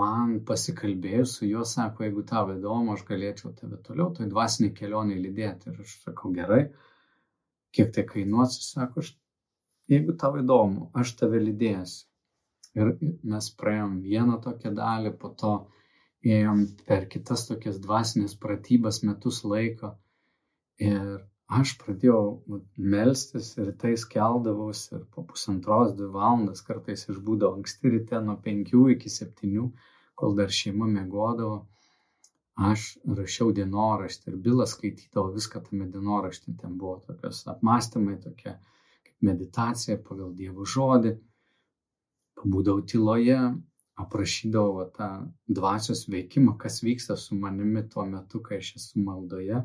man 0.00 0.34
pasikalbėjus 0.48 1.36
su 1.38 1.46
juo, 1.48 1.64
sako, 1.66 2.04
jeigu 2.06 2.24
tau 2.26 2.50
įdomu, 2.54 2.94
aš 2.94 3.04
galėčiau 3.08 3.54
tave 3.60 3.78
toliau, 3.86 4.10
tai 4.16 4.28
dvasinį 4.30 4.72
kelionį 4.74 5.16
lydėti. 5.22 5.70
Ir 5.72 5.80
aš 5.84 5.94
sakau, 6.02 6.32
gerai, 6.34 6.60
kiek 7.74 7.94
tai 7.94 8.04
kainuos, 8.10 8.58
sako, 8.72 9.04
aš, 9.04 9.14
jeigu 9.90 10.14
tau 10.20 10.36
įdomu, 10.42 10.90
aš 10.98 11.14
tave 11.22 11.40
lydėsiu. 11.42 12.04
Ir 12.78 12.92
mes 13.32 13.48
praėjom 13.58 13.96
vieną 14.04 14.36
tokią 14.44 14.74
dalį, 14.76 15.14
po 15.18 15.32
to 15.40 15.54
ėjom 16.26 16.66
per 16.86 17.06
kitas 17.10 17.46
tokias 17.48 17.78
dvasinės 17.82 18.36
pratybas 18.42 19.00
metus 19.06 19.40
laiko. 19.46 19.94
Ir 20.78 21.24
aš 21.48 21.72
pradėjau 21.80 22.22
melstis 22.76 23.54
ir 23.56 23.72
tai 23.80 23.94
keldavausi 24.12 24.94
ir 24.98 25.04
po 25.14 25.24
pusantros, 25.30 25.94
dvi 25.96 26.10
valandas 26.12 26.60
kartais 26.66 27.06
išbūdavau 27.08 27.58
anksti 27.58 27.92
ryte 27.94 28.20
nuo 28.24 28.36
penkių 28.44 28.84
iki 28.94 29.12
septynių, 29.12 29.70
kol 30.18 30.36
dar 30.36 30.52
šeima 30.52 30.88
mėgodavo. 30.92 31.62
Aš 32.68 32.84
rašiau 33.06 33.52
dienoraštį 33.54 34.32
ir 34.32 34.36
Bilas 34.44 34.72
skaitydavo 34.74 35.30
viską 35.36 35.62
tame 35.68 35.86
dienoraštį. 35.92 36.56
Ten 36.58 36.74
buvo 36.80 36.96
tokios 37.06 37.44
apmąstymai, 37.52 38.16
tokia 38.24 38.56
kaip 39.06 39.26
meditacija 39.30 39.96
pagal 40.08 40.32
Dievo 40.34 40.66
žodį. 40.66 41.14
Pabūdavau 42.38 42.82
tyloje, 42.90 43.38
aprašydavau 44.02 44.74
va, 44.80 44.88
tą 44.98 45.08
dvasios 45.60 46.04
veikimą, 46.10 46.56
kas 46.58 46.82
vyksta 46.82 47.16
su 47.16 47.38
manimi 47.38 47.84
tuo 47.94 48.04
metu, 48.10 48.42
kai 48.42 48.58
aš 48.58 48.74
esu 48.80 49.06
maldoje. 49.06 49.62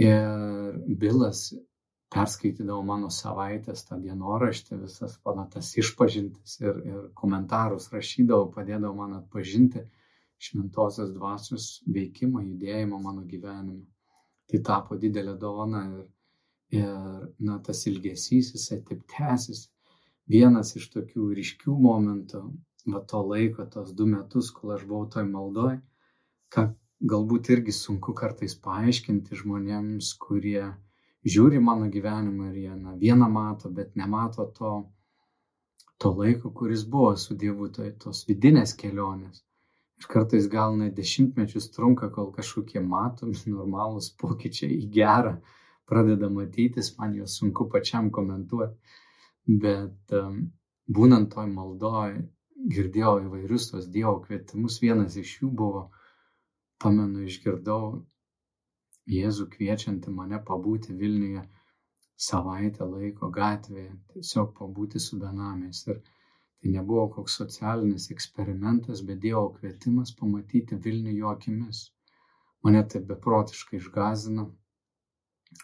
Ir 0.00 0.78
Bilas 1.00 1.50
perskaitydavo 2.10 2.82
mano 2.86 3.10
savaitės 3.14 3.84
tą 3.86 3.98
dienoraštį, 4.02 4.78
visas 4.82 5.16
mano 5.26 5.44
tas 5.52 5.70
išpažintis 5.78 6.56
ir, 6.62 6.78
ir 6.90 7.02
komentarus 7.20 7.90
rašydavo, 7.94 8.48
padėdavo 8.54 8.94
man 8.98 9.18
atpažinti 9.20 9.84
šventosios 10.40 11.12
dvasios 11.14 11.68
veikimą, 11.86 12.42
judėjimą 12.46 13.00
mano 13.02 13.26
gyvenime. 13.28 13.84
Tai 14.50 14.62
tapo 14.66 14.96
didelė 14.98 15.36
dovana 15.38 15.84
ir, 15.92 16.00
ir 16.80 16.88
na, 17.46 17.60
tas 17.66 17.84
ilgesys, 17.86 18.54
jisai 18.56 18.80
taip 18.88 19.04
tęsis. 19.12 19.68
Vienas 20.30 20.74
iš 20.80 20.88
tokių 20.94 21.28
ryškių 21.36 21.76
momentų 21.76 22.42
va 22.90 23.04
to 23.12 23.20
laiko, 23.26 23.66
tos 23.70 23.92
du 23.94 24.08
metus, 24.08 24.50
kol 24.56 24.74
aš 24.74 24.86
buvau 24.88 25.06
toj 25.12 25.28
maldoj, 25.28 25.76
ką 26.54 26.70
galbūt 27.00 27.50
irgi 27.54 27.72
sunku 27.72 28.12
kartais 28.16 28.54
paaiškinti 28.64 29.36
žmonėms, 29.42 30.14
kurie 30.20 30.64
žiūri 31.34 31.60
mano 31.60 31.88
gyvenimą 31.92 32.50
ir 32.50 32.58
jie 32.64 32.74
na, 32.76 32.96
vieną 32.96 33.28
mato, 33.32 33.70
bet 33.70 33.94
nemato 33.96 34.46
to, 34.56 34.72
to 36.00 36.12
laiko, 36.16 36.50
kuris 36.50 36.84
buvo 36.84 37.14
su 37.16 37.36
Dievu, 37.36 37.70
tai 37.76 37.92
tos 38.04 38.24
vidinės 38.28 38.74
kelionės. 38.82 39.42
Ir 40.00 40.08
kartais 40.08 40.48
gal 40.48 40.76
net 40.76 40.94
dešimtmečius 40.96 41.70
trunka, 41.74 42.08
kol 42.12 42.30
kažkokie 42.36 42.80
matomi 42.80 43.36
normalūs 43.58 44.12
pokyčiai 44.20 44.76
į 44.80 44.90
gerą 44.96 45.38
pradeda 45.90 46.28
matytis, 46.30 46.92
man 46.98 47.16
juos 47.18 47.36
sunku 47.40 47.66
pačiam 47.72 48.10
komentuoti. 48.14 48.76
Bet 49.60 50.14
um, 50.14 50.36
būnant 50.86 51.32
toj 51.32 51.48
maldoj, 51.50 52.20
girdėjau 52.70 53.16
įvairius 53.24 53.70
tos 53.72 53.88
Dievo 53.90 54.20
kvietimus. 54.22 54.78
Vienas 54.84 55.16
iš 55.18 55.40
jų 55.40 55.50
buvo, 55.62 55.88
pamenu, 56.84 57.26
išgirdau 57.30 57.90
Jėzų 59.10 59.48
kviečiantį 59.54 60.12
mane 60.14 60.38
pabūti 60.48 60.94
Vilniuje 61.00 61.42
savaitę 62.30 62.86
laiko 62.86 63.30
gatvėje, 63.36 63.90
tiesiog 64.12 64.52
pabūti 64.58 65.00
su 65.02 65.18
benamiais. 65.18 65.80
Ir 65.88 66.02
Tai 66.60 66.70
nebuvo 66.70 67.06
koks 67.08 67.38
socialinis 67.40 68.10
eksperimentas, 68.12 69.00
bet 69.10 69.20
Dievo 69.24 69.46
kvietimas 69.54 70.10
pamatyti 70.16 70.76
Vilnių 70.86 71.14
jo 71.18 71.30
akimis. 71.32 71.78
Mane 72.66 72.82
tai 72.92 73.00
beprotiškai 73.12 73.78
išgazino. 73.78 74.44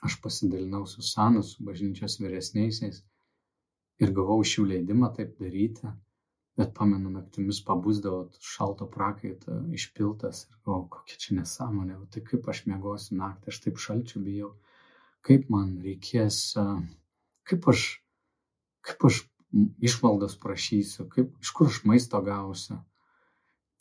Aš 0.09 0.17
pasidalinau 0.23 0.87
su 0.93 1.05
Sanu, 1.09 1.43
su 1.49 1.67
bažnyčios 1.67 2.17
vyresniaisiais 2.23 3.03
ir 4.03 4.15
gavau 4.17 4.39
iš 4.47 4.55
jų 4.57 4.65
leidimą 4.71 5.13
taip 5.19 5.37
daryti. 5.43 5.93
Bet 6.57 6.73
pamenu, 6.77 7.11
naktimis 7.13 7.59
pabusdavo 7.65 8.31
šalto 8.41 8.87
prakaito 8.89 9.59
išpiltas 9.77 10.47
ir 10.47 10.57
galvoju, 10.65 10.89
kokia 10.95 11.19
čia 11.21 11.37
nesąmonė, 11.41 11.99
tai 12.13 12.23
kaip 12.25 12.49
aš 12.49 12.63
mėgosiu 12.71 13.19
naktį, 13.19 13.53
aš 13.53 13.59
taip 13.67 13.83
šalčių 13.85 14.23
bijau, 14.25 14.51
kaip 15.29 15.51
man 15.53 15.75
reikės, 15.85 16.41
kaip 17.51 17.69
aš, 17.73 17.85
kaip 18.89 19.05
aš 19.11 19.21
išmaldas 19.91 20.39
prašysiu, 20.41 21.09
kaip, 21.13 21.37
iš 21.45 21.53
kur 21.59 21.69
aš 21.73 21.83
maisto 21.89 22.23
gausiu. 22.25 22.81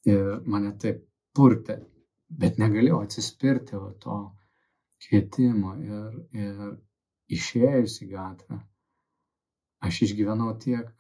Ir 0.05 0.41
mane 0.45 0.75
taip 0.81 1.05
purtė, 1.35 1.79
bet 2.29 2.59
negalėjau 2.61 3.01
atsispirti 3.05 3.79
va, 3.79 3.93
to 4.03 4.19
kvietimo 5.05 5.77
ir, 5.81 6.19
ir 6.35 6.65
išėjus 7.39 8.01
į 8.05 8.11
gatvę. 8.11 8.59
Aš 9.85 10.01
išgyvenau 10.07 10.53
tiek 10.61 10.91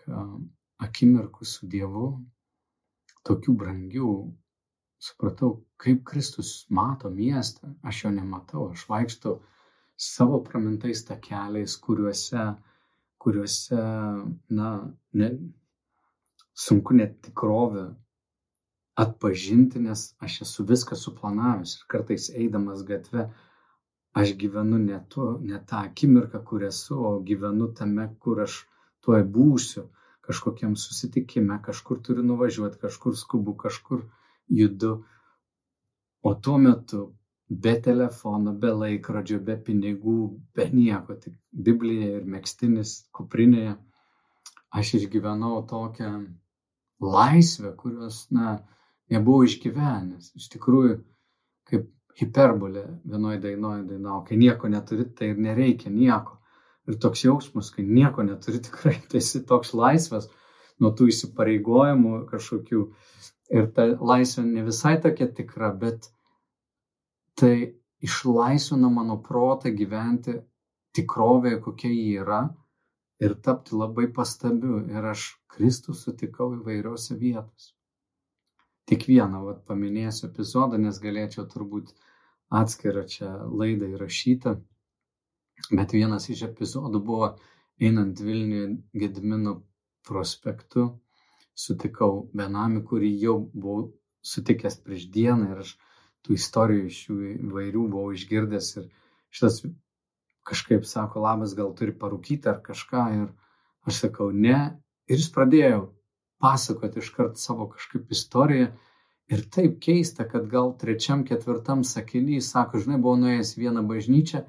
akimirkų 0.83 1.47
su 1.47 1.67
Dievu, 1.71 2.07
tokių 3.27 3.55
brangių, 3.61 4.11
supratau, 5.05 5.51
kaip 5.81 6.03
Kristus 6.09 6.65
mato 6.69 7.09
miestą, 7.09 7.73
aš 7.83 8.05
jo 8.05 8.11
nematau, 8.15 8.69
aš 8.75 8.85
vaikštau 8.89 9.35
savo 9.97 10.41
pramintais 10.43 11.03
takeliais, 11.07 11.77
kuriuose, 11.85 12.45
kuriuose, 13.21 13.81
na, 14.59 14.71
ne, 15.13 15.29
sunku 16.65 16.97
net 16.99 17.17
tikrovę 17.27 17.87
atpažinti, 18.99 19.81
nes 19.87 20.05
aš 20.23 20.41
esu 20.45 20.65
viską 20.67 20.95
suplanavęs 20.99 21.75
ir 21.79 21.89
kartais 21.91 22.29
eidamas 22.43 22.83
gatve, 22.87 23.27
aš 24.15 24.35
gyvenu 24.39 24.79
ne, 24.79 25.01
tu, 25.11 25.33
ne 25.43 25.59
tą 25.69 25.81
akimirką, 25.89 26.43
kur 26.47 26.63
esu, 26.63 26.99
o 27.09 27.17
gyvenu 27.29 27.71
tame, 27.79 28.07
kur 28.23 28.45
aš 28.45 28.61
tuoj 29.03 29.25
būsiu 29.37 29.89
kažkokiam 30.25 30.75
susitikime, 30.75 31.59
kažkur 31.63 32.01
turiu 32.03 32.23
nuvažiuoti, 32.25 32.79
kažkur 32.81 33.15
skubu, 33.17 33.55
kažkur 33.57 34.05
judu. 34.47 35.05
O 36.21 36.33
tuo 36.33 36.57
metu 36.57 37.01
be 37.49 37.75
telefono, 37.81 38.53
be 38.57 38.71
laikrodžio, 38.73 39.39
be 39.39 39.57
pinigų, 39.67 40.19
be 40.55 40.69
nieko, 40.73 41.17
tik 41.21 41.35
Biblija 41.51 42.19
ir 42.19 42.29
mėgstinis 42.35 42.95
kuprinėje, 43.13 43.75
aš 44.75 44.93
išgyvenau 44.99 45.59
tokią 45.69 46.13
laisvę, 47.05 47.75
kurios, 47.77 48.25
na, 48.33 48.57
nebuvau 49.13 49.45
išgyvenęs. 49.45 50.31
Iš 50.39 50.49
tikrųjų, 50.55 50.97
kaip 51.69 51.91
hiperbolė 52.19 52.87
vienoje 53.05 53.43
dainoje 53.43 53.85
dainavo, 53.91 54.23
kai 54.25 54.39
nieko 54.41 54.71
neturi, 54.71 55.05
tai 55.13 55.33
ir 55.33 55.41
nereikia 55.45 55.93
nieko 55.93 56.39
ir 56.89 56.97
toks 57.01 57.23
jausmas, 57.25 57.71
kai 57.73 57.85
nieko 57.87 58.25
neturi 58.25 58.61
tikrai, 58.67 58.97
tai 59.09 59.21
esi 59.23 59.43
toks 59.47 59.73
laisvas 59.77 60.29
nuo 60.81 60.91
tų 60.95 61.09
įsipareigojimų 61.13 62.25
kažkokių. 62.31 62.83
Ir 63.55 63.67
ta 63.77 63.85
laisvė 63.93 64.43
ne 64.47 64.65
visai 64.65 64.95
tokia 65.01 65.27
tikra, 65.37 65.69
bet 65.77 66.09
tai 67.37 67.75
išlaisvino 68.05 68.89
mano 68.89 69.19
protą 69.21 69.69
gyventi 69.69 70.39
tikrovėje, 70.97 71.59
kokia 71.61 71.91
ji 71.93 72.07
yra 72.23 72.41
ir 73.21 73.35
tapti 73.45 73.77
labai 73.77 74.07
pastabiu. 74.17 74.79
Ir 74.89 75.05
aš 75.13 75.27
Kristų 75.55 75.93
sutikau 75.95 76.49
įvairiose 76.57 77.15
vietose. 77.21 77.71
Tik 78.89 79.05
vieną 79.09 79.43
vat, 79.45 79.61
paminėsiu 79.69 80.27
epizodą, 80.27 80.77
nes 80.81 80.97
galėčiau 81.01 81.45
turbūt 81.49 81.93
atskirą 82.53 83.05
čia 83.09 83.29
laidą 83.45 83.93
įrašyti 83.95 84.57
Bet 85.71 85.95
vienas 85.95 86.29
iš 86.29 86.43
epizodų 86.49 87.01
buvo 87.05 87.29
einant 87.81 88.19
Vilniuje 88.21 88.67
Gedimino 89.01 89.55
prospektu, 90.07 90.89
sutikau 91.55 92.27
benamį, 92.35 92.83
kurį 92.89 93.11
jau 93.23 93.37
buvau 93.53 93.87
sutikęs 94.25 94.77
prieš 94.85 95.07
dieną 95.15 95.51
ir 95.53 95.63
aš 95.63 95.73
tų 96.25 96.37
istorijų 96.39 96.85
iš 96.91 96.99
jų 97.07 97.17
įvairių 97.33 97.87
buvau 97.95 98.13
išgirdęs 98.17 98.69
ir 98.81 98.87
šitas 99.37 99.61
kažkaip 100.45 100.85
sako, 100.85 101.23
labas, 101.25 101.55
gal 101.57 101.73
turi 101.77 101.93
parūkyti 102.01 102.49
ar 102.51 102.61
kažką 102.65 103.05
ir 103.19 103.29
aš 103.89 104.01
sakau, 104.05 104.31
ne. 104.31 104.59
Ir 105.09 105.21
jis 105.21 105.29
pradėjo 105.33 105.79
pasakoti 106.41 107.01
iškart 107.01 107.39
savo 107.41 107.69
kažkaip 107.73 108.11
istoriją 108.13 108.69
ir 109.33 109.45
taip 109.55 109.79
keista, 109.81 110.25
kad 110.29 110.45
gal 110.49 110.73
trečiam, 110.81 111.23
ketvirtam 111.25 111.83
sakiny, 111.87 112.41
sako, 112.41 112.81
žinai, 112.83 112.99
buvau 113.01 113.17
nuėjęs 113.21 113.55
vieną 113.57 113.85
bažnyčią 113.89 114.43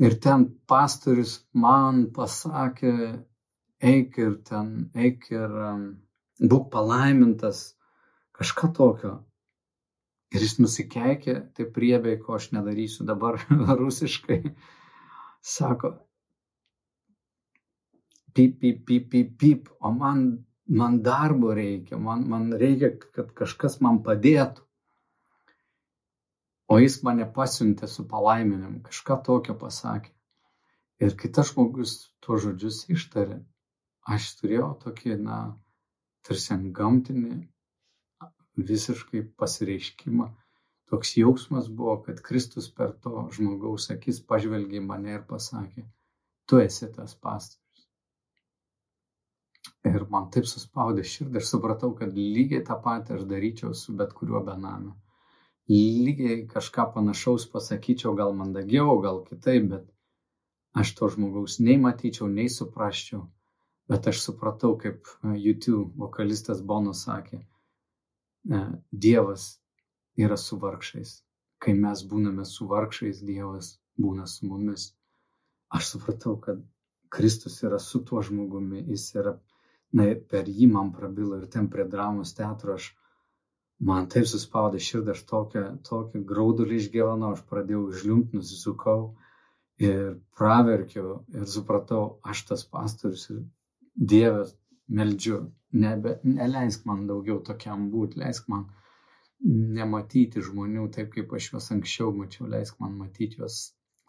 Ir 0.00 0.16
ten 0.24 0.46
pastorius 0.70 1.32
man 1.52 2.06
pasakė, 2.16 2.92
eik 3.84 4.16
ir 4.20 4.38
ten, 4.48 4.70
eik 4.96 5.26
ir 5.32 5.56
um, 5.70 5.82
būk 6.40 6.70
palaimintas, 6.72 7.74
kažką 8.36 8.70
tokio. 8.78 9.10
Ir 10.32 10.44
jis 10.46 10.56
nusikeikė, 10.62 11.34
tai 11.56 11.66
priebė, 11.74 12.14
ko 12.22 12.38
aš 12.38 12.48
nedarysiu 12.56 13.04
dabar 13.04 13.36
rusiškai. 13.82 14.40
Sako, 15.44 15.92
pip, 18.32 18.56
pip, 18.60 18.86
pip, 18.86 19.10
pip, 19.10 19.36
pip, 19.36 19.68
o 19.80 19.92
man, 19.92 20.24
man 20.80 21.00
darbo 21.04 21.52
reikia, 21.56 22.00
man, 22.00 22.24
man 22.30 22.48
reikia, 22.56 22.94
kad 23.12 23.34
kažkas 23.36 23.80
man 23.84 24.00
padėtų 24.06 24.69
o 26.70 26.78
jis 26.78 27.00
mane 27.06 27.26
pasiuntė 27.36 27.88
su 27.90 28.04
palaiminimu, 28.10 28.80
kažką 28.86 29.16
tokio 29.26 29.56
pasakė. 29.62 30.12
Ir 31.04 31.16
kitas 31.22 31.50
žmogus 31.50 31.94
tuo 32.24 32.36
žodžius 32.44 32.84
ištarė. 32.94 33.40
Aš 34.14 34.28
turėjau 34.40 34.68
tokį, 34.84 35.16
na, 35.24 35.38
tarsi 36.26 36.52
ant 36.54 36.68
gamtinį 36.76 37.32
visiškai 38.70 39.24
pasireiškimą. 39.40 40.28
Toks 40.90 41.14
jausmas 41.16 41.68
buvo, 41.80 41.96
kad 42.06 42.22
Kristus 42.26 42.68
per 42.78 42.94
to 43.04 43.26
žmogaus 43.34 43.88
akis 43.94 44.20
pažvelgė 44.30 44.82
mane 44.84 45.14
ir 45.16 45.26
pasakė, 45.26 45.84
tu 46.50 46.58
esi 46.62 46.90
tas 46.94 47.14
pastorius. 47.14 47.86
Ir 49.90 50.02
man 50.12 50.26
taip 50.34 50.48
suspaudė 50.50 51.06
širdį 51.06 51.40
ir 51.40 51.46
supratau, 51.46 51.94
kad 51.98 52.16
lygiai 52.16 52.64
tą 52.66 52.76
patį 52.84 53.16
aš 53.18 53.28
daryčiau 53.30 53.76
su 53.82 53.94
bet 53.96 54.12
kuriuo 54.18 54.42
benamiu 54.50 54.96
lygiai 55.70 56.46
kažką 56.50 56.88
panašaus 56.94 57.46
pasakyčiau, 57.52 58.14
gal 58.18 58.32
mandagiau, 58.34 58.98
gal 59.04 59.20
kitaip, 59.26 59.68
bet 59.70 59.84
aš 60.74 60.94
to 60.98 61.08
žmogaus 61.14 61.60
nei 61.62 61.78
matyčiau, 61.78 62.26
nei 62.28 62.48
suprasčiau. 62.50 63.28
Bet 63.90 64.06
aš 64.06 64.22
supratau, 64.22 64.76
kaip 64.78 65.06
YouTube 65.34 65.92
vokalistas 65.98 66.62
Bono 66.62 66.92
sakė, 66.94 67.40
Dievas 68.90 69.46
yra 70.16 70.36
su 70.38 70.58
vargšais. 70.62 71.16
Kai 71.60 71.74
mes 71.76 72.02
būname 72.12 72.46
su 72.46 72.66
vargšais, 72.70 73.22
Dievas 73.26 73.74
būna 74.00 74.26
su 74.30 74.46
mumis. 74.46 74.92
Aš 75.70 75.90
supratau, 75.94 76.36
kad 76.40 76.62
Kristus 77.10 77.58
yra 77.66 77.78
su 77.78 78.02
tuo 78.06 78.22
žmogumi, 78.22 78.84
jis 78.94 79.08
yra, 79.18 79.34
na, 79.92 80.06
per 80.30 80.48
jį 80.48 80.70
man 80.70 80.92
prabilo 80.94 81.38
ir 81.40 81.50
ten 81.50 81.68
prie 81.70 81.84
dramos 81.90 82.34
teatro 82.38 82.78
aš 82.78 82.92
man 83.88 84.08
taip 84.12 84.28
suspaudė 84.28 84.80
širdį, 84.86 85.14
aš 85.14 85.22
tokią, 85.30 85.64
tokią 85.88 86.22
graudulį 86.30 86.80
išgyvenau, 86.80 87.32
aš 87.36 87.44
pradėjau 87.52 87.84
žliumt, 88.00 88.34
nusisukau 88.36 89.14
ir 89.80 90.18
praverkiau 90.36 91.14
ir 91.34 91.46
supratau, 91.54 92.02
aš 92.32 92.44
tas 92.50 92.66
pastorius 92.74 93.30
ir 93.32 93.40
Dievas 94.10 94.52
meldžiu, 94.98 95.40
nebe, 95.84 96.18
neleisk 96.24 96.84
man 96.88 97.06
daugiau 97.08 97.40
tokiam 97.46 97.88
būti, 97.94 98.20
leisk 98.22 98.48
man 98.52 98.68
nematyti 99.78 100.42
žmonių 100.44 100.86
taip, 100.94 101.10
kaip 101.14 101.32
aš 101.36 101.50
juos 101.52 101.70
anksčiau 101.74 102.12
mačiau, 102.16 102.48
leisk 102.54 102.80
man 102.82 102.96
matyti 103.00 103.40
juos 103.40 103.58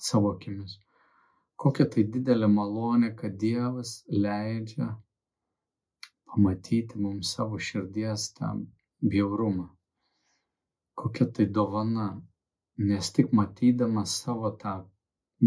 savo 0.09 0.33
akimis. 0.35 0.77
Kokia 1.61 1.87
tai 1.93 2.03
didelė 2.13 2.49
malonė, 2.51 3.13
kad 3.15 3.37
Dievas 3.41 4.01
leidžia 4.09 4.89
pamatyti 6.31 6.99
mums 6.99 7.33
savo 7.37 7.59
širdies 7.69 8.31
tą 8.37 8.53
bjaurumą. 9.01 9.67
Kokia 10.95 11.25
tai 11.25 11.45
dovana, 11.45 12.07
nes 12.77 13.11
tik 13.15 13.31
matydamas 13.37 14.15
savo 14.23 14.51
tą 14.63 14.73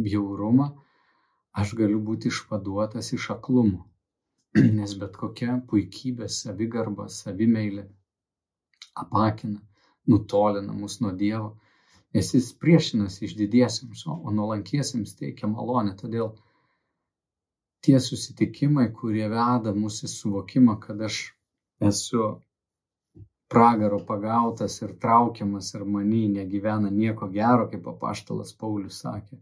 bjaurumą, 0.06 0.70
aš 1.62 1.74
galiu 1.78 2.00
būti 2.08 2.30
išvaduotas 2.32 3.12
iš 3.18 3.30
aklumo. 3.36 3.84
Nes 4.78 4.94
bet 5.00 5.16
kokia 5.18 5.58
puikybė, 5.70 6.28
savigarba, 6.30 7.08
savimeilė 7.10 7.84
apakina, 9.02 9.60
nutolina 10.06 10.72
mus 10.72 11.00
nuo 11.02 11.12
Dievo, 11.22 11.50
nes 12.14 12.28
jis 12.34 12.52
priešinasi 12.62 13.24
išdidiesiems, 13.26 14.04
o 14.06 14.34
nuolankiesiems 14.38 15.16
teikia 15.18 15.50
malonę. 15.50 15.96
Todėl 15.98 16.30
tie 17.84 17.98
susitikimai, 18.00 18.86
kurie 19.00 19.26
veda 19.32 19.74
mūsų 19.74 20.10
suvokimą, 20.12 20.78
kad 20.84 21.02
aš 21.08 21.20
esu 21.90 22.28
pragaro 23.48 24.00
pagautas 24.06 24.80
ir 24.82 24.94
traukiamas 25.00 25.74
ir 25.74 25.84
manį 25.96 26.22
negyvena 26.38 26.90
nieko 26.90 27.28
gero, 27.34 27.68
kaip 27.72 27.86
apaštalas 27.92 28.54
Paulius 28.60 29.02
sakė, 29.04 29.38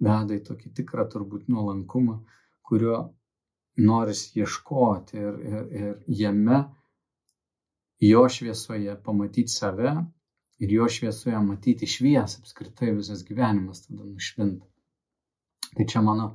veda 0.00 0.36
į 0.36 0.42
tokį 0.48 0.72
tikrą 0.80 1.06
turbūt 1.12 1.48
nuolankumą, 1.52 2.18
kurio 2.66 2.98
noris 3.76 4.24
ieškoti 4.36 5.20
ir, 5.20 5.38
ir, 5.52 5.64
ir 5.80 6.20
jame, 6.22 6.64
jo 8.00 8.24
šviesoje 8.28 8.96
pamatyti 9.04 9.52
save 9.52 9.92
ir 10.58 10.72
jo 10.72 10.88
šviesoje 10.88 11.40
matyti 11.44 11.88
šviesą, 11.88 12.40
apskritai 12.40 12.94
visas 12.96 13.22
gyvenimas 13.28 13.84
tada 13.84 14.04
nušvinta. 14.04 14.66
Tai 15.76 15.84
čia 15.84 16.02
mano 16.04 16.30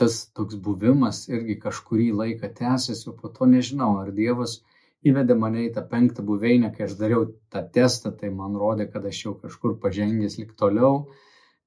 tas 0.00 0.22
toks 0.36 0.56
buvimas 0.56 1.26
irgi 1.28 1.58
kažkurį 1.60 2.08
laiką 2.16 2.48
tęsiasi, 2.56 3.10
o 3.10 3.16
po 3.16 3.28
to 3.28 3.48
nežinau, 3.50 3.98
ar 4.00 4.12
Dievas 4.16 4.62
įvedė 5.04 5.36
mane 5.38 5.66
į 5.66 5.72
tą 5.76 5.84
penktą 5.90 6.24
buveinę, 6.26 6.72
kai 6.74 6.86
aš 6.88 6.96
dariau 7.00 7.28
tą 7.52 7.62
testą, 7.76 8.12
tai 8.20 8.32
man 8.34 8.56
rodė, 8.58 8.88
kad 8.92 9.06
aš 9.06 9.22
jau 9.26 9.34
kažkur 9.42 9.78
pažengęs 9.82 10.38
lik 10.40 10.56
toliau. 10.58 11.06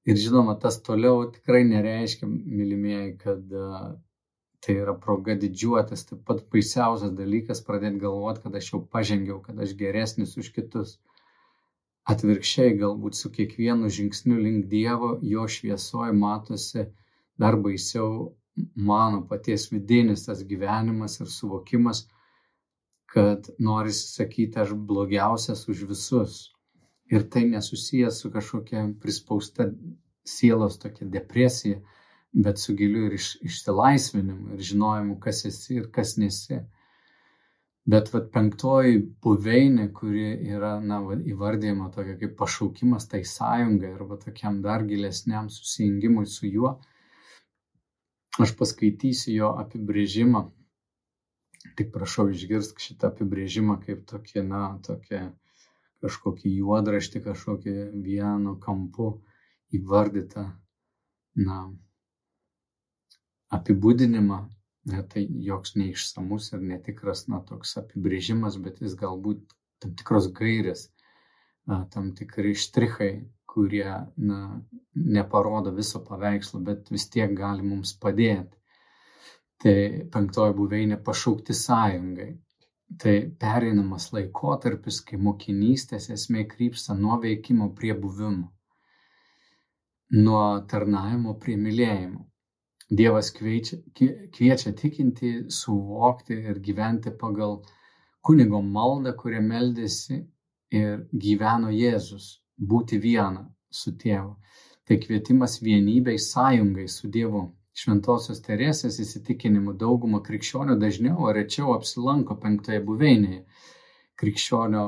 Ir 0.08 0.16
žinoma, 0.16 0.56
tas 0.60 0.80
toliau 0.82 1.26
tikrai 1.32 1.60
nereiškia, 1.68 2.26
mylimieji, 2.28 3.16
kad 3.20 3.52
uh, 3.52 3.90
tai 4.64 4.76
yra 4.82 4.94
proga 5.04 5.36
didžiuotis, 5.42 6.04
taip 6.08 6.24
pat 6.28 6.42
baisiausias 6.52 7.12
dalykas 7.16 7.62
pradėti 7.66 8.02
galvoti, 8.02 8.42
kad 8.44 8.58
aš 8.60 8.72
jau 8.72 8.80
pažengiau, 8.96 9.38
kad 9.44 9.60
aš 9.64 9.72
geresnis 9.82 10.36
už 10.40 10.50
kitus. 10.56 10.98
Atvirkščiai, 12.10 12.74
galbūt 12.80 13.16
su 13.16 13.30
kiekvienu 13.32 13.90
žingsniu 13.96 14.38
link 14.40 14.68
Dievo, 14.72 15.14
jo 15.32 15.46
šviesoje 15.54 16.14
matosi 16.16 16.86
dar 17.40 17.56
baisiau 17.66 18.32
mano 18.90 19.20
paties 19.30 19.68
vidinis 19.72 20.26
tas 20.26 20.42
gyvenimas 20.52 21.20
ir 21.20 21.28
suvokimas, 21.32 22.02
kad 23.10 23.48
norisi 23.58 24.06
sakyti, 24.14 24.60
aš 24.62 24.74
blogiausias 24.90 25.66
už 25.68 25.84
visus. 25.90 26.40
Ir 27.10 27.24
tai 27.32 27.44
nesusijęs 27.50 28.20
su 28.22 28.30
kažkokia 28.30 28.84
prispausta 29.02 29.66
sielos 30.24 30.78
tokia 30.78 31.08
depresija, 31.10 31.80
bet 32.44 32.62
su 32.62 32.74
giliu 32.78 33.08
ir 33.08 33.16
iš, 33.18 33.32
išsilaisvinimu 33.48 34.54
ir 34.54 34.60
žinojimu, 34.68 35.16
kas 35.24 35.42
esi 35.50 35.80
ir 35.80 35.88
kas 35.96 36.14
nesi. 36.22 36.60
Bet 37.90 38.12
vat, 38.14 38.28
penktoji 38.30 39.00
buveinė, 39.24 39.88
kuri 39.96 40.28
yra 40.54 40.76
na, 40.84 41.00
va, 41.02 41.16
įvardyjama 41.34 41.90
tokia 41.96 42.14
kaip 42.20 42.36
pašaukimas 42.38 43.08
tai 43.10 43.24
sąjungai 43.26 43.90
arba 43.96 44.20
tokiam 44.22 44.60
dar 44.62 44.86
gilesniam 44.86 45.50
susijungimui 45.50 46.28
su 46.30 46.46
juo, 46.46 46.76
Aš 48.38 48.52
paskaitysiu 48.58 49.32
jo 49.34 49.48
apibrėžimą. 49.62 50.40
Tik 51.78 51.92
prašau 51.94 52.28
išgirsk 52.32 52.80
šitą 52.82 53.10
apibrėžimą 53.12 53.78
kaip 53.84 54.02
tokį, 54.10 54.42
na, 54.46 54.62
tokį 54.86 55.20
kažkokį 56.04 56.52
juodraštį, 56.60 57.22
kažkokį 57.26 57.74
vienu 58.06 58.56
kampu 58.64 59.10
įvardytą, 59.76 60.46
na, 61.46 61.58
apibūdinimą. 63.58 64.40
Ne, 64.90 65.02
tai 65.12 65.26
joks 65.44 65.74
neišsamus 65.76 66.46
ir 66.54 66.62
netikras, 66.64 67.26
na, 67.28 67.42
toks 67.48 67.76
apibrėžimas, 67.82 68.56
bet 68.64 68.80
jis 68.80 68.94
galbūt 68.98 69.42
tam 69.82 69.92
tikros 69.98 70.30
gairės, 70.38 70.86
tam 71.92 72.14
tikri 72.16 72.54
štrichai, 72.56 73.10
kurie 73.50 73.90
na, 74.16 74.38
neparodo 74.94 75.72
viso 75.76 76.00
paveikslo, 76.06 76.62
bet 76.64 76.88
vis 76.94 77.06
tiek 77.12 77.34
gali 77.36 77.66
mums 77.66 77.92
padėti. 78.04 78.59
Tai 79.60 79.74
penktoji 80.12 80.56
buveinė 80.56 80.96
pašaukti 81.06 81.56
sąjungai. 81.56 82.30
Tai 83.00 83.14
pereinamas 83.42 84.08
laikotarpis, 84.14 85.00
kai 85.06 85.18
mokinystės 85.26 86.08
esmė 86.14 86.46
krypsta 86.50 86.96
nuo 86.98 87.20
veikimo 87.22 87.68
prie 87.80 87.92
buvimo, 88.04 88.48
nuo 90.16 90.42
tarnavimo 90.72 91.36
prie 91.44 91.54
mylėjimo. 91.66 92.24
Dievas 92.90 93.30
kviečia, 93.36 93.78
kviečia 94.34 94.72
tikinti 94.80 95.30
suvokti 95.54 96.40
ir 96.50 96.58
gyventi 96.58 97.12
pagal 97.20 97.60
kunigo 98.26 98.58
maldą, 98.62 99.12
kurią 99.20 99.44
meldėsi 99.46 100.18
ir 100.74 101.04
gyveno 101.26 101.70
Jėzus 101.70 102.26
būti 102.72 102.98
viena 102.98 103.44
su 103.70 103.94
tėvu. 104.02 104.34
Tai 104.84 104.98
kvietimas 105.04 105.60
vienybei 105.62 106.18
sąjungai 106.18 106.88
su 106.90 107.08
Dievu. 107.08 107.44
Šventosios 107.76 108.40
Teresės 108.46 108.98
įsitikinimu 109.04 109.74
dauguma 109.82 110.20
krikščionių 110.26 110.76
dažniau 110.84 111.28
ar 111.30 111.36
rečiau 111.38 111.74
apsilanko 111.74 112.36
penktoje 112.44 112.80
buveinėje. 112.88 113.42
Krikščionio 114.20 114.84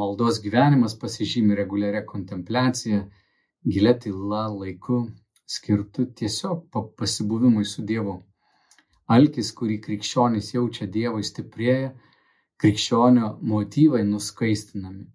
maldos 0.00 0.40
gyvenimas 0.44 0.96
pasižymi 1.02 1.56
reguliaria 1.60 2.02
kontempliacija, 2.12 3.02
gilia 3.74 3.94
tyla 4.04 4.46
laiku, 4.54 5.02
skirtu 5.56 6.08
tiesiog 6.20 6.66
pasibuvimui 7.00 7.64
su 7.74 7.84
Dievu. 7.92 8.18
Alkis, 9.18 9.54
kurį 9.60 9.78
krikščionys 9.86 10.52
jaučia 10.54 10.90
Dievui 10.98 11.24
stiprėja, 11.24 11.94
krikščionio 12.60 13.36
motyvai 13.54 14.02
nuskaistinami 14.10 15.08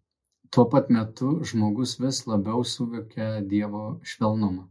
tuo 0.53 0.65
pat 0.69 0.89
metu 0.93 1.27
žmogus 1.49 1.91
vis 2.01 2.17
labiau 2.29 2.61
suvokia 2.71 3.27
Dievo 3.51 3.85
švelnumą, 4.09 4.67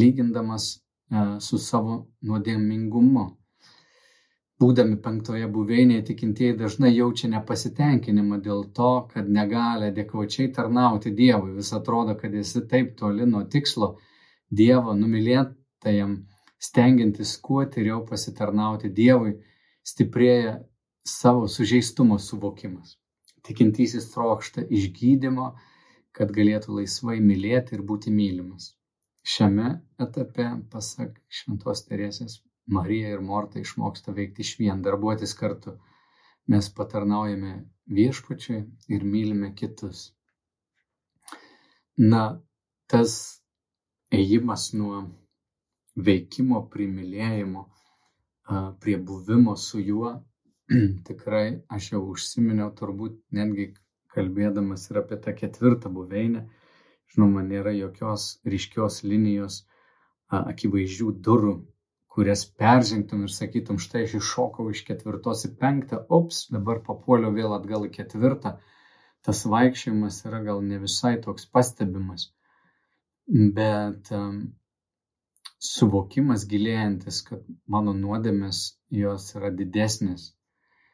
lygindamas 0.00 0.66
su 1.44 1.58
savo 1.58 1.96
nuodėmingumu. 2.28 3.24
Būdami 4.62 4.96
penktoje 5.04 5.46
buveinėje 5.54 6.02
tikintieji 6.08 6.56
dažnai 6.58 6.92
jaučia 6.94 7.28
nepasitenkinimą 7.32 8.38
dėl 8.44 8.60
to, 8.76 8.90
kad 9.12 9.30
negali 9.36 9.88
adekvačiai 9.90 10.52
tarnauti 10.58 11.10
Dievui. 11.20 11.56
Vis 11.56 11.72
atrodo, 11.78 12.14
kad 12.20 12.34
esi 12.42 12.62
taip 12.70 12.92
toli 13.00 13.26
nuo 13.26 13.42
tikslo 13.54 13.88
Dievo 14.60 14.94
numylėtajam, 14.98 16.14
stengiantis 16.68 17.34
kuo 17.48 17.64
tyriau 17.74 18.04
pasitarnauti 18.06 18.92
Dievui, 19.00 19.34
stiprėja 19.92 20.60
savo 21.14 21.48
sužeistumo 21.56 22.20
suvokimas. 22.22 22.94
Tikintysis 23.42 24.12
trokšta 24.12 24.62
išgydymo, 24.70 25.48
kad 26.14 26.30
galėtų 26.36 26.78
laisvai 26.78 27.18
mylėti 27.24 27.74
ir 27.74 27.82
būti 27.82 28.14
mylimas. 28.14 28.76
Šiame 29.22 29.68
etape, 30.02 30.46
pasak 30.70 31.18
Šventos 31.30 31.84
Teresės, 31.88 32.40
Marija 32.76 33.12
ir 33.14 33.20
Morta 33.26 33.60
išmoksta 33.62 34.14
veikti 34.16 34.42
iš 34.46 34.56
vien, 34.58 34.82
darbuotis 34.86 35.34
kartu. 35.38 35.76
Mes 36.50 36.68
patarnaujame 36.78 37.52
viešpačiui 37.98 38.62
ir 38.96 39.04
mylime 39.14 39.52
kitus. 39.60 40.08
Na, 41.98 42.22
tas 42.90 43.14
ėjimas 44.18 44.72
nuo 44.74 45.04
veikimo 46.08 46.64
primylėjimo 46.74 47.66
prie 48.82 48.96
buvimo 49.10 49.54
su 49.56 49.80
juo 49.80 50.12
tikrai 51.08 51.46
aš 51.76 51.92
jau 51.92 52.00
užsiminiau 52.14 52.72
turbūt 52.78 53.16
netgi 53.38 53.68
kalbėdamas 54.14 54.84
ir 54.90 55.00
apie 55.02 55.18
tą 55.24 55.34
ketvirtą 55.40 55.92
buveinę. 55.96 56.42
Žinoma, 57.12 57.42
nėra 57.48 57.72
jokios 57.76 58.26
ryškios 58.52 59.02
linijos, 59.04 59.58
akivaizdžių 60.38 61.08
durų, 61.26 61.54
kurias 62.14 62.44
peržengtum 62.60 63.26
ir 63.26 63.32
sakytum, 63.34 63.80
štai 63.84 64.04
aš 64.06 64.16
iššokau 64.20 64.68
iš 64.72 64.82
ketvirtos 64.88 65.44
į 65.48 65.52
penktą, 65.60 66.00
ops, 66.18 66.46
dabar 66.56 66.80
papuoliau 66.88 67.32
vėl 67.36 67.56
atgal 67.56 67.86
į 67.88 67.92
ketvirtą. 67.98 68.56
Tas 69.26 69.44
vaikščiojimas 69.54 70.22
yra 70.28 70.42
gal 70.46 70.64
ne 70.66 70.80
visai 70.82 71.14
toks 71.24 71.46
pastebimas, 71.56 72.26
bet 73.58 74.10
um, 74.18 74.38
suvokimas 75.72 76.46
gilėjantis, 76.50 77.22
kad 77.28 77.44
mano 77.76 77.94
nuodėmės 77.98 78.64
jos 79.02 79.28
yra 79.38 79.52
didesnės 79.62 80.32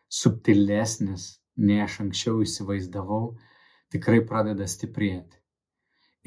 subtilesnis, 0.08 1.24
nei 1.56 1.82
aš 1.84 2.00
anksčiau 2.04 2.42
įsivaizdavau, 2.44 3.24
tikrai 3.92 4.20
pradeda 4.28 4.68
stiprėti. 4.68 5.36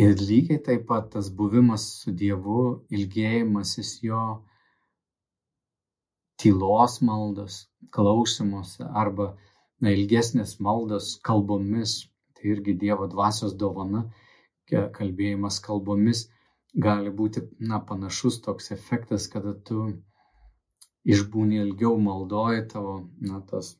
Ir 0.01 0.15
lygiai 0.17 0.61
taip 0.65 0.87
pat 0.89 1.11
tas 1.13 1.27
buvimas 1.39 1.83
su 2.01 2.11
Dievu, 2.21 2.61
ilgėjimasis 2.97 3.91
jo 4.05 4.21
tylos 6.41 6.95
maldos, 7.09 7.57
klausimuose 7.97 8.87
arba 9.03 9.27
na, 9.81 9.91
ilgesnės 9.93 10.55
maldos 10.67 11.11
kalbomis, 11.27 11.93
tai 12.33 12.53
irgi 12.55 12.73
Dievo 12.83 13.05
dvasios 13.11 13.53
dovana, 13.63 14.05
kalbėjimas 14.71 15.59
kalbomis 15.67 16.23
gali 16.87 17.11
būti 17.21 17.43
na, 17.59 17.81
panašus 17.91 18.39
toks 18.47 18.71
efektas, 18.77 19.27
kada 19.27 19.53
tu 19.69 19.83
išbūni 21.05 21.61
ilgiau 21.65 21.97
maldoji, 21.99 22.65
tavo, 22.73 22.95
na, 23.19 23.41
tas 23.51 23.75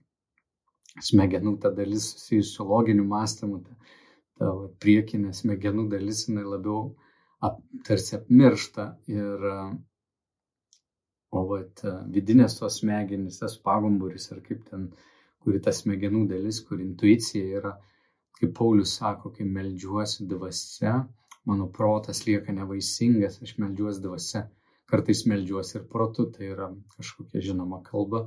smegenų 1.10 1.56
ta 1.64 1.72
dalis 1.74 2.12
susijusi 2.14 2.58
su 2.58 2.68
loginiu 2.68 3.08
mąstymu, 3.08 3.62
ta, 3.66 3.78
ta 4.42 4.50
va, 4.58 4.68
priekinė 4.84 5.32
smegenų 5.38 5.88
dalis, 5.94 6.26
jinai 6.28 6.44
labiau 6.50 6.84
ap, 7.46 7.62
tarsi 7.88 8.18
apmiršta 8.18 8.90
ir 9.14 9.50
O 11.40 11.42
vat, 11.48 11.82
vidinės 12.16 12.58
tos 12.60 12.78
smegenys, 12.82 13.38
tas 13.42 13.54
pagumburis 13.68 14.26
ar 14.34 14.40
kaip 14.48 14.66
ten, 14.70 14.90
kuri 15.44 15.62
ta 15.68 15.72
smegenų 15.78 16.26
dalis, 16.32 16.60
kur 16.68 16.82
intuicija 16.86 17.60
yra, 17.60 17.72
kaip 18.40 18.52
Paulius 18.58 18.98
sako, 19.00 19.32
kai 19.38 19.48
melžiuosi 19.58 20.28
dvasia, 20.34 20.98
mano 21.48 21.70
protas 21.78 22.26
lieka 22.28 22.56
nevaisingas, 22.58 23.40
aš 23.48 23.54
melžiuosi 23.64 24.04
dvasia, 24.08 24.42
kartais 24.92 25.24
melžiuosi 25.32 25.78
ir 25.80 25.86
protu, 25.94 26.28
tai 26.36 26.52
yra 26.52 26.68
kažkokia 26.98 27.46
žinoma 27.48 27.80
kalba, 27.88 28.26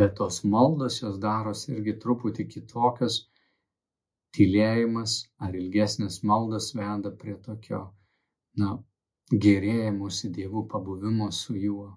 bet 0.00 0.18
tos 0.18 0.40
maldos 0.56 0.98
jos 1.04 1.22
darosi 1.22 1.76
irgi 1.76 1.94
truputį 2.02 2.48
kitokios, 2.56 3.20
tylėjimas 4.36 5.16
ar 5.46 5.56
ilgesnės 5.60 6.22
maldos 6.30 6.72
veda 6.78 7.12
prie 7.22 7.36
tokio, 7.46 7.80
na, 8.62 8.70
gėrėjimosi 9.44 10.30
Dievu, 10.38 10.64
pabuvimo 10.72 11.30
su 11.32 11.56
juo. 11.56 11.90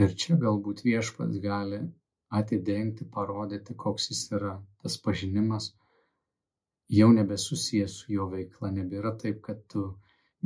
Ir 0.00 0.14
čia 0.22 0.36
galbūt 0.44 0.84
viešpats 0.86 1.40
gali 1.44 1.80
atidengti, 2.40 3.06
parodyti, 3.16 3.76
koks 3.84 4.10
jis 4.12 4.22
yra. 4.38 4.54
Tas 4.82 4.96
pažinimas 5.04 5.72
jau 6.98 7.10
nebesusijęs 7.16 7.98
su 8.02 8.14
jo 8.14 8.28
veikla, 8.30 8.70
nebėra 8.78 9.12
taip, 9.22 9.42
kad 9.46 9.60
tu 9.72 9.84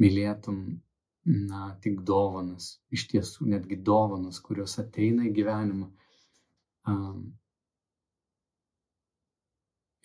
mylėtum, 0.01 0.59
na, 1.25 1.69
tik 1.85 2.03
dovanas, 2.09 2.67
iš 2.93 3.07
tiesų 3.13 3.49
netgi 3.55 3.79
dovanas, 3.91 4.41
kurios 4.45 4.79
ateina 4.83 5.29
į 5.29 5.33
gyvenimą. 5.39 5.89
Um, 6.91 7.23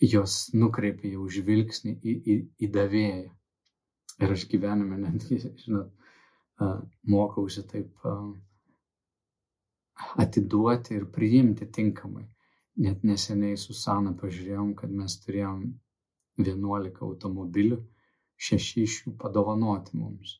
jos 0.00 0.36
nukreipia 0.56 1.12
jau 1.14 1.26
žvilgsnį 1.28 1.94
į, 2.00 2.14
į, 2.34 2.36
į 2.64 2.70
davėją. 2.76 3.28
Ir 4.20 4.34
aš 4.36 4.46
gyvenime 4.52 4.98
netgi, 5.00 5.40
žinot, 5.64 5.92
mokausi 7.08 7.64
taip 7.68 8.08
atiduoti 10.24 10.96
ir 10.96 11.06
priimti 11.12 11.68
tinkamai. 11.72 12.26
Net 12.80 13.02
neseniai 13.04 13.58
su 13.60 13.74
Sana 13.76 14.12
pažiūrėjom, 14.16 14.74
kad 14.78 14.92
mes 14.94 15.16
turėjom 15.24 15.64
11 16.40 17.02
automobilių, 17.04 17.80
šeši 18.40 18.84
iš 18.86 18.94
jų 19.04 19.14
padovanoti 19.20 19.98
mums. 20.00 20.38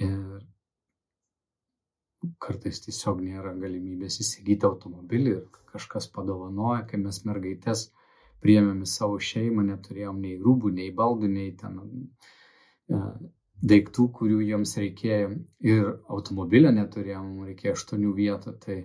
Ir 0.00 0.44
kartais 2.42 2.80
tiesiog 2.84 3.20
nėra 3.24 3.52
galimybės 3.60 4.20
įsigyti 4.24 4.66
automobilį 4.68 5.34
ir 5.34 5.44
kažkas 5.72 6.08
padovanoja, 6.14 6.86
kai 6.88 7.00
mes 7.02 7.20
mergaitės 7.28 7.90
priėmėm 8.44 8.82
į 8.84 8.90
savo 8.92 9.20
šeimą, 9.30 9.64
neturėjom 9.70 10.18
nei 10.24 10.36
rūbų, 10.42 10.72
nei 10.80 10.90
baldų, 11.00 11.30
nei 11.38 11.52
ten 11.60 11.80
E, 12.86 12.98
daiktų, 13.72 14.04
kurių 14.18 14.38
jiems 14.46 14.76
reikėjo 14.78 15.30
ir 15.72 15.88
automobilio 16.16 16.70
neturėjom, 16.76 17.30
reikėjo 17.48 17.74
aštuonių 17.78 18.12
vietų, 18.20 18.52
tai 18.64 18.76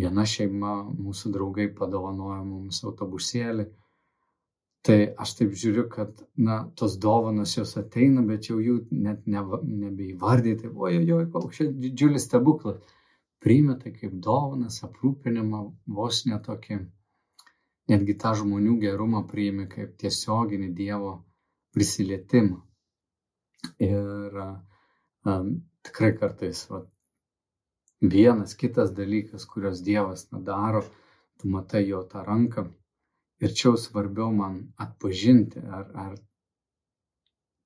viena 0.00 0.24
šeima, 0.34 0.74
mūsų 1.06 1.32
draugai 1.36 1.68
padovanojo 1.80 2.40
mums 2.48 2.80
autobusėlį. 2.90 3.68
Tai 4.84 4.96
aš 5.24 5.30
taip 5.38 5.54
žiūriu, 5.60 5.84
kad, 5.92 6.18
na, 6.46 6.56
tos 6.80 6.96
dovanos 7.00 7.54
jos 7.56 7.76
ateina, 7.80 8.24
bet 8.30 8.50
jau 8.50 8.58
jų 8.60 8.80
net 9.06 9.22
ne, 9.34 9.44
nebeįvardyti, 9.84 10.72
ojojoj, 10.88 11.28
koks 11.36 11.60
čia 11.60 11.70
didžiulis 11.86 12.26
stebuklas. 12.28 12.82
Priimė 13.44 13.78
tai 13.80 13.94
kaip 13.94 14.18
dovanas, 14.26 14.82
aprūpinimą, 14.84 15.62
vos 16.00 16.24
netokį, 16.28 16.82
netgi 17.92 18.16
tą 18.20 18.32
žmonių 18.40 18.78
gerumą 18.82 19.22
priimė 19.30 19.66
kaip 19.72 19.96
tiesioginį 20.00 20.70
Dievo 20.78 21.14
prisilietimą. 21.76 22.60
Ir 23.84 24.38
um, 24.40 25.50
tikrai 25.86 26.12
kartais 26.20 26.62
va, 26.70 26.82
vienas 28.14 28.54
kitas 28.60 28.92
dalykas, 28.96 29.46
kurios 29.48 29.82
Dievas 29.84 30.28
nedaro, 30.32 30.84
tu 31.40 31.50
matai 31.52 31.84
jo 31.88 32.02
tą 32.08 32.24
ranką. 32.24 32.66
Ir 33.42 33.52
čia 33.52 33.70
jau 33.70 33.80
svarbiau 33.80 34.30
man 34.32 34.60
atpažinti, 34.80 35.60
ar, 35.78 35.88
ar 36.04 36.14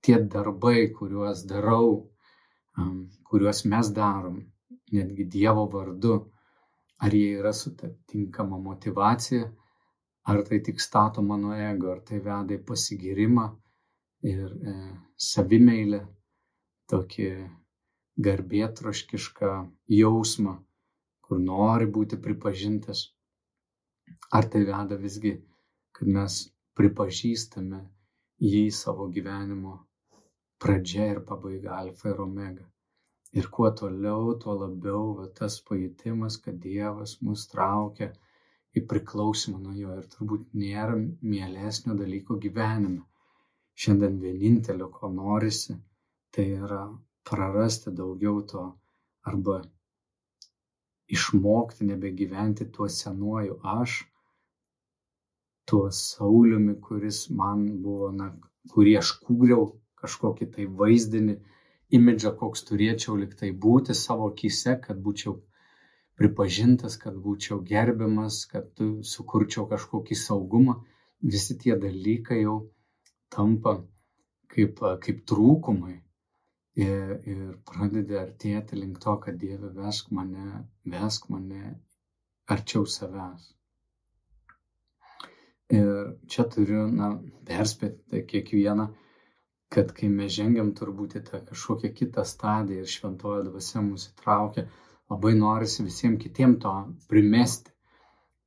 tie 0.03 0.19
darbai, 0.35 0.89
kuriuos 0.99 1.45
darau, 1.51 1.91
um, 2.79 3.07
kuriuos 3.29 3.65
mes 3.71 3.93
darom, 3.95 4.41
netgi 4.95 5.29
Dievo 5.37 5.67
vardu, 5.75 6.19
ar 7.05 7.15
jie 7.15 7.37
yra 7.39 7.53
su 7.53 7.75
tinkama 8.11 8.59
motivacija, 8.59 9.51
ar 10.29 10.43
tai 10.49 10.59
tik 10.61 10.81
stato 10.81 11.23
mano 11.23 11.55
ego, 11.57 11.93
ar 11.95 12.01
tai 12.09 12.19
veda 12.25 12.57
į 12.57 12.65
pasigirimą 12.71 13.47
ir 14.33 14.51
e, 14.73 14.75
savimeilę, 15.29 16.01
tokį 16.93 17.29
garbėtroškišką 18.27 19.53
jausmą, 19.99 20.55
kur 21.25 21.41
nori 21.45 21.89
būti 21.97 22.21
pripažintas. 22.27 23.07
Ar 24.37 24.49
tai 24.53 24.65
veda 24.69 25.01
visgi, 25.01 25.35
kad 25.97 26.13
mes 26.19 26.39
pripažįstame 26.79 27.81
jį 28.53 28.65
savo 28.83 29.09
gyvenimo 29.15 29.79
pradžia 30.63 31.09
ir 31.15 31.25
pabaiga, 31.29 31.79
alfa 31.83 32.13
ir 32.13 32.21
omega. 32.25 32.67
Ir 33.39 33.49
kuo 33.55 33.69
toliau, 33.81 34.33
tuo 34.43 34.55
labiau 34.61 35.13
va, 35.17 35.29
tas 35.41 35.61
pajutimas, 35.69 36.39
kad 36.45 36.61
Dievas 36.65 37.19
mus 37.25 37.49
traukia 37.53 38.13
į 38.77 38.85
priklausimą 38.91 39.61
nuo 39.63 39.75
jo 39.77 39.95
ir 40.01 40.07
turbūt 40.15 40.49
nėra 40.63 40.97
mielesnio 41.35 41.97
dalyko 42.01 42.37
gyvenime. 42.45 43.03
Šiandien 43.79 44.19
vienintelio, 44.23 44.89
ko 44.91 45.11
norisi, 45.15 45.77
tai 46.35 46.47
yra 46.59 46.83
prarasti 47.31 47.93
daugiau 48.01 48.43
to 48.53 48.65
arba 49.31 49.61
išmokti 51.09 51.87
nebegyventi 51.91 52.69
tuo 52.73 52.89
senuoju 52.89 53.59
aš, 53.81 53.99
tuo 55.69 55.91
Sauliumi, 55.91 56.75
kuris 56.81 57.21
man 57.41 57.65
buvo, 57.85 58.11
na, 58.21 58.33
kurį 58.73 58.97
aš 59.01 59.13
kūriau 59.25 59.69
kažkokį 60.03 60.49
tai 60.55 60.67
vaizdinį, 60.81 61.37
imidžą, 61.99 62.33
koks 62.41 62.65
turėčiau 62.69 63.17
liktai 63.21 63.51
būti 63.65 63.97
savo 63.97 64.29
akise, 64.33 64.77
kad 64.85 65.01
būčiau 65.05 65.37
pripažintas, 66.19 66.97
kad 67.01 67.17
būčiau 67.23 67.61
gerbiamas, 67.67 68.43
kad 68.51 68.83
sukurčiau 69.13 69.69
kažkokį 69.71 70.19
saugumą. 70.19 70.81
Visi 71.23 71.57
tie 71.59 71.77
dalykai 71.79 72.43
jau 72.43 72.59
tampa 73.35 73.79
kaip, 74.53 74.83
kaip 75.05 75.25
trūkumai 75.31 75.97
ir, 76.79 77.13
ir 77.27 77.45
pradedi 77.69 78.19
artėti 78.19 78.79
link 78.79 78.99
to, 79.03 79.15
kad 79.25 79.39
Dieve 79.41 79.71
vesk 79.77 80.11
mane, 80.15 80.65
vesk 80.87 81.29
mane 81.35 81.77
arčiau 82.49 82.87
savęs. 82.89 83.53
Ir 85.79 85.89
čia 86.33 86.47
turiu, 86.49 86.87
na, 86.89 87.11
perspėti 87.49 88.23
kiekvieną, 88.31 88.87
kad 89.75 89.91
kai 89.97 90.09
mes 90.09 90.33
žengiam 90.33 90.71
turbūt 90.77 91.19
į 91.19 91.25
tą 91.27 91.43
kažkokią 91.51 91.91
kitą 91.99 92.25
stadiją 92.25 92.85
ir 92.85 92.93
šventojo 92.93 93.43
dvasia 93.51 93.83
mūsų 93.85 94.15
traukia, 94.23 94.65
labai 95.11 95.35
norisi 95.39 95.85
visiems 95.87 96.23
kitiems 96.23 96.63
to 96.63 96.75
primesti 97.09 97.73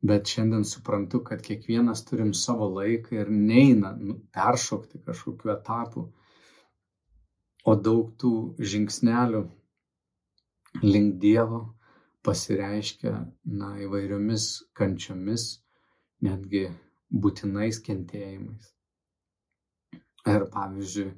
bet 0.02 0.28
šiandien 0.34 0.64
suprantu, 0.66 1.22
kad 1.24 1.42
kiekvienas 1.46 2.04
turim 2.06 2.34
savo 2.34 2.68
laiką 2.76 3.18
ir 3.22 3.30
neina 3.30 3.94
nu, 4.00 4.18
peršokti 4.34 5.02
kažkokiu 5.06 5.52
etapu, 5.54 6.08
o 7.66 7.76
daug 7.88 8.10
tų 8.22 8.32
žingsnelių 8.74 9.44
link 10.88 11.20
Dievo 11.22 11.62
pasireiškia 12.26 13.14
na, 13.60 13.76
įvairiomis 13.86 14.48
kančiomis, 14.78 15.46
netgi 16.26 16.66
būtinais 17.12 17.82
kentėjimais. 17.86 18.74
Ir 20.34 20.48
pavyzdžiui, 20.54 21.12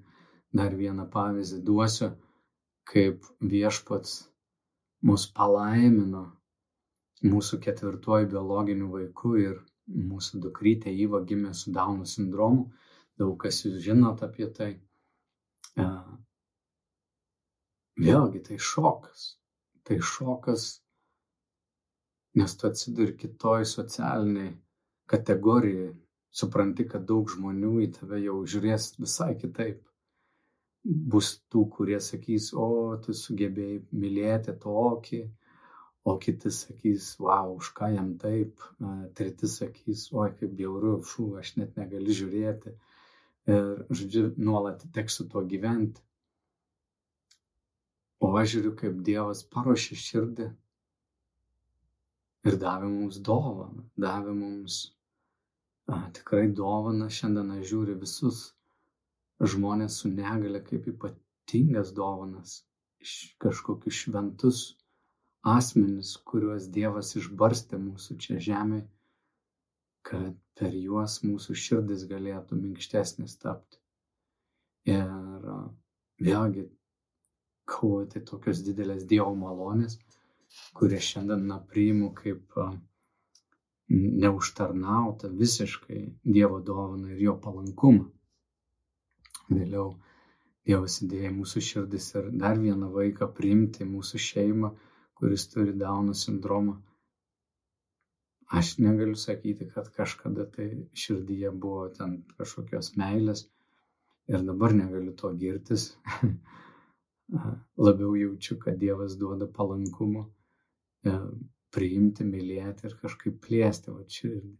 dar 0.59 0.75
vieną 0.79 1.07
pavyzdį 1.15 1.61
duosiu, 1.67 2.11
kaip 2.91 3.23
viešpats 3.39 4.19
mus 5.07 5.25
palaimino 5.37 6.23
mūsų 7.23 7.59
ketvirtuoju 7.63 8.29
biologiniu 8.33 8.89
vaiku 8.91 9.35
ir 9.41 9.59
mūsų 9.87 10.41
dukrytė 10.45 10.91
Įva 11.05 11.21
gimė 11.27 11.53
su 11.59 11.71
Dauno 11.75 12.07
sindromu. 12.07 12.69
Daug 13.19 13.35
kas 13.43 13.61
jūs 13.65 13.79
žinot 13.85 14.23
apie 14.25 14.47
tai. 14.57 14.71
E, 15.79 15.87
vėlgi 17.99 18.43
tai 18.47 18.59
šokas. 18.71 19.25
Tai 19.83 19.97
šokas, 19.99 20.67
nes 22.39 22.55
tu 22.57 22.67
atsiduri 22.69 23.17
kitoj 23.19 23.67
socialiniai 23.67 24.53
kategorijai. 25.11 25.91
Supranti, 26.33 26.87
kad 26.89 27.03
daug 27.05 27.29
žmonių 27.29 27.75
į 27.85 27.87
tave 27.99 28.17
jau 28.23 28.39
žiūrės 28.49 28.95
visai 28.97 29.35
kitaip. 29.37 29.83
Bus 30.83 31.29
tų, 31.51 31.63
kurie 31.71 31.99
sakys, 32.03 32.49
o 32.53 32.97
tu 33.03 33.15
sugebėjai 33.15 33.79
mylėti 33.95 34.55
tokį, 34.65 35.21
o 36.03 36.17
kiti 36.19 36.51
sakys, 36.51 37.13
wow, 37.23 37.53
už 37.55 37.69
ką 37.77 37.93
jam 37.93 38.09
taip, 38.19 38.65
treti 39.15 39.47
sakys, 39.47 40.09
oi, 40.11 40.33
kaip 40.39 40.57
bjauru, 40.57 40.97
fu, 41.07 41.29
aš 41.39 41.53
net 41.61 41.77
negaliu 41.79 42.17
žiūrėti. 42.17 42.73
Ir, 43.53 43.85
žodžiu, 43.91 44.25
nuolat 44.39 44.83
teks 44.95 45.19
su 45.19 45.27
tuo 45.31 45.43
gyventi. 45.47 46.03
O 48.23 48.33
aš 48.39 48.53
žiūriu, 48.55 48.73
kaip 48.79 48.99
Dievas 49.07 49.43
paruošė 49.55 49.97
širdį 49.99 50.49
ir 52.49 52.59
davė 52.59 52.89
mums 52.91 53.19
dovaną, 53.29 53.83
davė 53.99 54.35
mums 54.35 54.77
a, 55.87 55.97
tikrai 56.15 56.45
dovaną. 56.59 57.09
Šiandien 57.17 57.51
aš 57.57 57.65
žiūriu 57.71 57.97
visus 58.03 58.39
žmonės 59.49 59.99
su 60.01 60.11
negale 60.13 60.61
kaip 60.65 60.87
ypatingas 60.93 61.91
dovanas, 61.97 62.61
kažkokius 63.43 64.05
šventus 64.05 64.63
asmenis, 65.43 66.15
kuriuos 66.29 66.69
Dievas 66.71 67.15
išbarstė 67.19 67.79
mūsų 67.81 68.17
čia 68.25 68.39
žemėje, 68.47 68.85
kad 70.07 70.37
per 70.59 70.75
juos 70.77 71.19
mūsų 71.25 71.55
širdis 71.65 72.05
galėtų 72.09 72.59
minkštesnis 72.59 73.35
tapti. 73.41 73.79
Ir 74.93 75.11
vėlgi 76.23 76.65
galvoju, 77.71 78.09
tai 78.13 78.23
tokios 78.27 78.63
didelės 78.67 79.05
Dievo 79.07 79.33
malonės, 79.39 79.97
kurias 80.77 81.07
šiandien 81.11 81.47
na, 81.51 81.59
priimu 81.59 82.11
kaip 82.17 82.57
neužtarnautą 83.93 85.31
visiškai 85.39 86.01
Dievo 86.23 86.59
dovaną 86.61 87.15
ir 87.15 87.23
jo 87.27 87.37
palankumą. 87.45 88.05
Vėliau 89.51 89.89
Dievas 90.69 90.95
įdėjo 91.03 91.31
mūsų 91.37 91.61
širdis 91.67 92.07
ir 92.15 92.29
dar 92.43 92.59
vieną 92.59 92.89
vaiką 92.93 93.27
priimti 93.39 93.87
mūsų 93.89 94.21
šeimą, 94.25 94.69
kuris 95.19 95.47
turi 95.51 95.73
Dauno 95.81 96.15
sindromą. 96.15 96.77
Aš 98.59 98.77
negaliu 98.85 99.19
sakyti, 99.19 99.67
kad 99.75 99.89
kažkada 99.97 100.45
tai 100.55 100.69
širdyje 101.03 101.51
buvo 101.65 101.89
ten 101.97 102.19
kažkokios 102.37 102.93
meilės 103.01 103.47
ir 104.31 104.45
dabar 104.51 104.75
negaliu 104.77 105.15
to 105.23 105.33
girtis. 105.43 105.89
labiau 107.77 108.15
jaučiu, 108.15 108.57
kad 108.59 108.77
Dievas 108.79 109.17
duoda 109.17 109.47
palankumo 109.57 110.23
e, 111.03 111.13
priimti, 111.73 112.25
mylėti 112.27 112.87
ir 112.89 112.95
kažkaip 113.01 113.39
plėsti 113.45 113.93
va 113.95 114.03
širdį. 114.17 114.53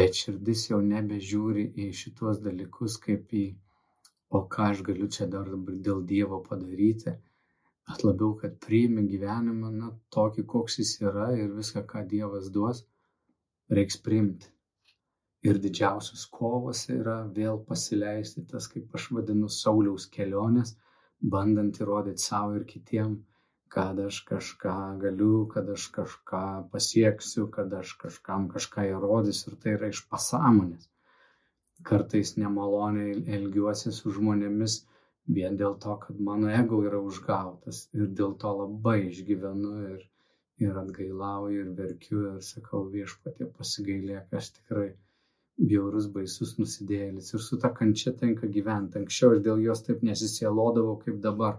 Bet 0.00 0.16
širdis 0.20 0.68
jau 0.70 0.80
nebežiūri 0.84 1.66
į 1.84 1.90
šituos 2.00 2.40
dalykus 2.44 2.96
kaip 3.04 3.34
į, 3.36 3.44
o 4.36 4.40
ką 4.54 4.70
aš 4.72 4.80
galiu 4.86 5.10
čia 5.16 5.28
dar 5.34 5.50
dėl 5.88 6.00
Dievo 6.12 6.40
padaryti, 6.48 7.12
bet 7.90 8.06
labiau, 8.08 8.32
kad 8.40 8.56
priimi 8.66 9.04
gyvenimą, 9.10 9.74
na, 9.82 9.92
tokį, 10.16 10.46
koks 10.54 10.80
jis 10.80 10.96
yra 11.04 11.28
ir 11.36 11.52
viską, 11.60 11.84
ką 11.92 12.06
Dievas 12.14 12.48
duos, 12.56 12.84
reiks 13.78 14.00
priimti 14.08 14.54
ir 15.48 15.60
didžiausios 15.64 16.24
kovos 16.38 16.86
yra 16.92 17.18
vėl 17.38 17.58
pasileisti 17.68 18.44
tas, 18.52 18.68
kaip 18.72 18.94
aš 18.98 19.10
vadinu, 19.16 19.50
Sauliaus 19.52 20.06
kelionės, 20.16 20.72
bandant 21.34 21.80
įrodyti 21.82 22.24
savo 22.24 22.56
ir 22.58 22.64
kitiem, 22.70 23.18
kad 23.74 23.98
aš 24.06 24.20
kažką 24.30 24.74
galiu, 25.02 25.36
kad 25.52 25.70
aš 25.76 25.86
kažką 25.98 26.42
pasieksiu, 26.72 27.46
kad 27.56 27.72
aš 27.82 27.94
kažkam 28.02 28.48
kažką 28.52 28.84
įrodysiu 28.90 29.52
ir 29.52 29.56
tai 29.62 29.72
yra 29.78 29.90
iš 29.94 30.02
pasąmonės. 30.12 30.90
Kartais 31.88 32.34
nemaloniai 32.40 33.16
elgiuosi 33.38 33.92
su 33.96 34.12
žmonėmis 34.18 34.76
vien 35.38 35.58
dėl 35.62 35.74
to, 35.86 35.96
kad 36.04 36.20
mano 36.28 36.52
ego 36.60 36.78
yra 36.86 37.00
užgautas 37.08 37.80
ir 37.98 38.06
dėl 38.20 38.36
to 38.44 38.52
labai 38.60 38.98
išgyvenu 39.08 39.72
ir, 39.88 40.06
ir 40.68 40.80
atgailauju 40.84 41.64
ir 41.64 41.74
verkiu 41.82 42.22
ir 42.30 42.40
sakau 42.52 42.84
viešpatie 42.94 43.50
pasigailėk, 43.58 44.30
aš 44.40 44.52
tikrai 44.60 44.88
bjaurus, 45.58 46.06
baisus 46.14 46.56
nusidėjėlis 46.58 47.34
ir 47.34 47.42
su 47.48 47.58
ta 47.64 47.74
kančia 47.80 48.12
tenka 48.22 48.54
gyventi. 48.58 49.02
Anksčiau 49.02 49.34
aš 49.34 49.44
dėl 49.50 49.66
jos 49.66 49.82
taip 49.88 50.02
nesisielodavau 50.12 50.96
kaip 51.04 51.18
dabar. 51.26 51.58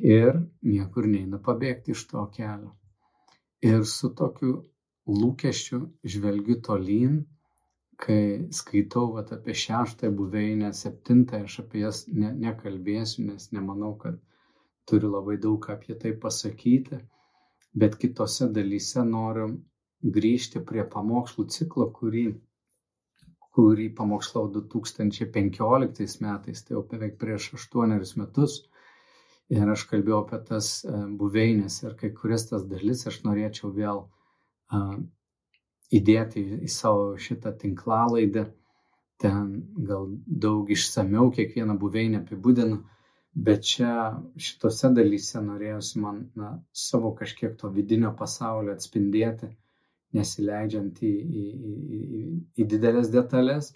Ir 0.00 0.40
niekur 0.62 1.08
neina 1.10 1.40
pabėgti 1.48 1.94
iš 1.96 2.06
to 2.10 2.24
kelio. 2.36 2.74
Ir 3.64 3.84
su 3.88 4.10
tokiu 4.20 4.54
lūkesčiu 5.08 5.80
žvelgiu 6.14 6.60
tolyn, 6.66 7.22
kai 8.00 8.46
skaitau 8.58 9.12
vat, 9.16 9.32
apie 9.36 9.54
šeštąją 9.54 10.14
buveinę, 10.18 10.70
septintąją, 10.74 11.48
aš 11.48 11.58
apie 11.62 11.82
jas 11.84 12.04
ne, 12.08 12.32
nekalbėsiu, 12.46 13.26
nes 13.28 13.50
nemanau, 13.56 13.94
kad 14.00 14.18
turiu 14.88 15.12
labai 15.12 15.36
daug 15.40 15.68
apie 15.74 15.96
tai 16.00 16.12
pasakyti, 16.24 16.98
bet 17.74 17.96
kitose 18.00 18.50
dalyse 18.58 19.04
noriu 19.08 19.48
grįžti 20.16 20.60
prie 20.68 20.84
pamokslų 20.96 21.46
ciklo, 21.56 21.88
kurį, 21.98 22.26
kurį 23.56 23.88
pamokslau 23.96 24.50
2015 24.56 26.20
metais, 26.26 26.64
tai 26.64 26.76
jau 26.76 26.82
beveik 26.90 27.16
prieš 27.20 27.52
aštuonerius 27.58 28.16
metus. 28.20 28.58
Ir 29.52 29.68
aš 29.68 29.84
kalbėjau 29.90 30.22
apie 30.22 30.38
tas 30.48 30.68
e, 30.88 30.92
buveinės 31.20 31.82
ir 31.84 31.96
kai 32.00 32.10
kurias 32.16 32.46
tas 32.48 32.64
dalis 32.68 33.04
aš 33.10 33.18
norėčiau 33.26 33.68
vėl 33.76 33.98
uh, 34.06 34.94
įdėti 35.92 36.44
į, 36.64 36.70
savo 36.72 37.14
šitą 37.20 37.52
tinklalaidę. 37.60 38.46
Ten 39.20 39.50
gal 39.88 40.08
daug 40.26 40.70
išsameu 40.74 41.28
kiekvieną 41.36 41.76
buveinę 41.78 42.22
apibūdinu, 42.22 42.80
bet 43.46 43.62
čia 43.68 43.92
šitose 44.46 44.90
dalyse 44.96 45.42
norėjusi 45.44 46.00
man 46.02 46.24
na, 46.40 46.50
savo 46.72 47.12
kažkiek 47.20 47.54
to 47.60 47.70
vidinio 47.76 48.10
pasaulio 48.18 48.74
atspindėti 48.74 49.52
nesileidžiant 50.14 51.00
į, 51.02 51.12
į, 51.42 51.44
į, 51.98 52.24
į 52.62 52.66
didelės 52.74 53.10
detalės. 53.14 53.72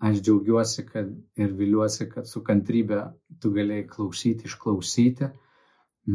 Aš 0.00 0.22
džiaugiuosi 0.24 0.86
kad, 0.88 1.08
ir 1.36 1.50
viliuosi, 1.56 2.06
kad 2.08 2.28
su 2.28 2.40
kantrybė 2.44 3.00
tu 3.40 3.50
galėjai 3.52 3.86
klausyti, 3.90 4.48
išklausyti. 4.48 5.28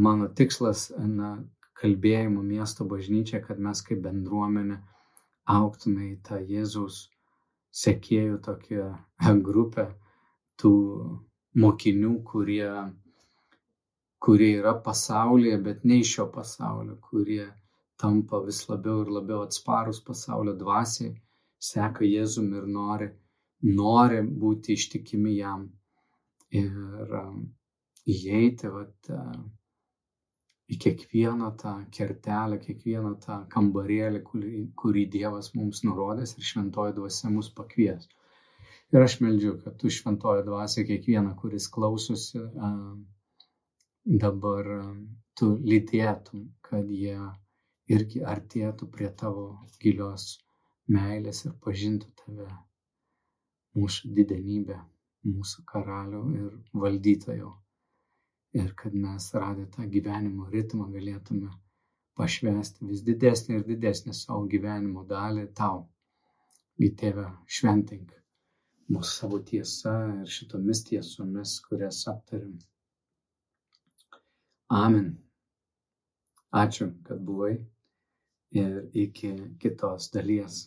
Mano 0.06 0.26
tikslas, 0.38 0.88
na, 0.98 1.36
kalbėjimo 1.78 2.42
miesto 2.42 2.86
bažnyčia, 2.90 3.38
kad 3.44 3.60
mes 3.62 3.82
kaip 3.86 4.00
bendruomenė 4.06 4.80
auktume 5.54 6.08
į 6.10 6.16
tą 6.26 6.40
Jėzaus 6.42 7.04
sekėjų 7.82 8.40
tokią 8.46 8.86
grupę 9.48 9.84
tų 10.62 10.72
mokinių, 11.62 12.14
kurie, 12.30 12.70
kurie 14.26 14.50
yra 14.60 14.72
pasaulyje, 14.88 15.60
bet 15.68 15.84
ne 15.84 16.00
iš 16.02 16.16
šio 16.16 16.26
pasaulio, 16.32 16.96
kurie 17.10 17.44
tampa 18.00 18.40
vis 18.48 18.64
labiau 18.70 19.04
ir 19.04 19.12
labiau 19.18 19.44
atsparus 19.44 20.02
pasaulio 20.08 20.56
dvasiai, 20.58 21.14
seka 21.70 22.04
Jėzum 22.08 22.50
ir 22.58 22.66
nori, 22.78 23.08
nori 23.62 24.22
būti 24.44 24.76
ištikimi 24.76 25.36
jam 25.36 25.68
ir 26.50 27.14
um, 27.20 27.38
įeiti 28.06 28.70
vat, 28.72 29.10
į 30.72 30.76
kiekvieną 30.82 31.48
tą 31.62 31.72
kertelę, 31.96 32.58
kiekvieną 32.62 33.14
tą 33.24 33.38
kambarėlį, 33.54 34.22
kurį, 34.28 34.62
kurį 34.82 35.04
Dievas 35.16 35.52
mums 35.54 35.82
nurodės 35.86 36.36
ir 36.36 36.48
šventoji 36.50 36.96
dvasia 36.98 37.30
mus 37.34 37.50
pakvies. 37.60 38.08
Ir 38.94 39.02
aš 39.02 39.18
meldžiu, 39.22 39.56
kad 39.64 39.76
tu 39.80 39.90
šventoji 39.90 40.46
dvasia 40.46 40.86
kiekvieną, 40.88 41.34
kuris 41.40 41.66
klausosi, 41.76 42.42
uh, 42.42 42.94
dabar 44.24 44.70
um, 44.78 45.00
tu 45.38 45.52
lydėtum, 45.72 46.46
kad 46.68 46.90
jie 46.90 47.18
irgi 47.96 48.22
artėtų 48.34 48.90
prie 48.94 49.10
tavo 49.22 49.48
gilios 49.82 50.28
meilės 50.96 51.44
ir 51.46 51.54
pažintų 51.66 52.10
tave, 52.22 52.46
mūsų 53.76 54.10
didenybę, 54.18 54.76
mūsų 55.28 55.64
karalių 55.72 56.22
ir 56.40 56.50
valdytojų. 56.84 57.52
Ir 58.56 58.72
kad 58.80 58.94
mes 59.06 59.28
radę 59.36 59.66
tą 59.74 59.84
gyvenimo 59.94 60.46
ritmą 60.52 60.86
galėtume 60.92 61.50
pašvesti 62.16 62.88
vis 62.90 63.02
didesnį 63.08 63.58
ir 63.58 63.66
didesnį 63.70 64.14
savo 64.16 64.46
gyvenimo 64.54 65.04
dalį 65.10 65.48
tau. 65.60 65.82
Į 66.80 66.88
tėvę 67.00 67.26
šventink 67.58 68.14
mūsų 68.94 69.12
savo 69.12 69.42
tiesa 69.50 69.94
ir 70.14 70.32
šitomis 70.38 70.82
tiesomis, 70.88 71.56
kurias 71.68 72.02
aptarim. 72.12 72.56
Amen. 74.80 75.12
Ačiū, 76.62 76.88
kad 77.06 77.20
buvai 77.28 77.52
ir 78.62 78.76
iki 79.04 79.32
kitos 79.62 80.08
dalies 80.14 80.62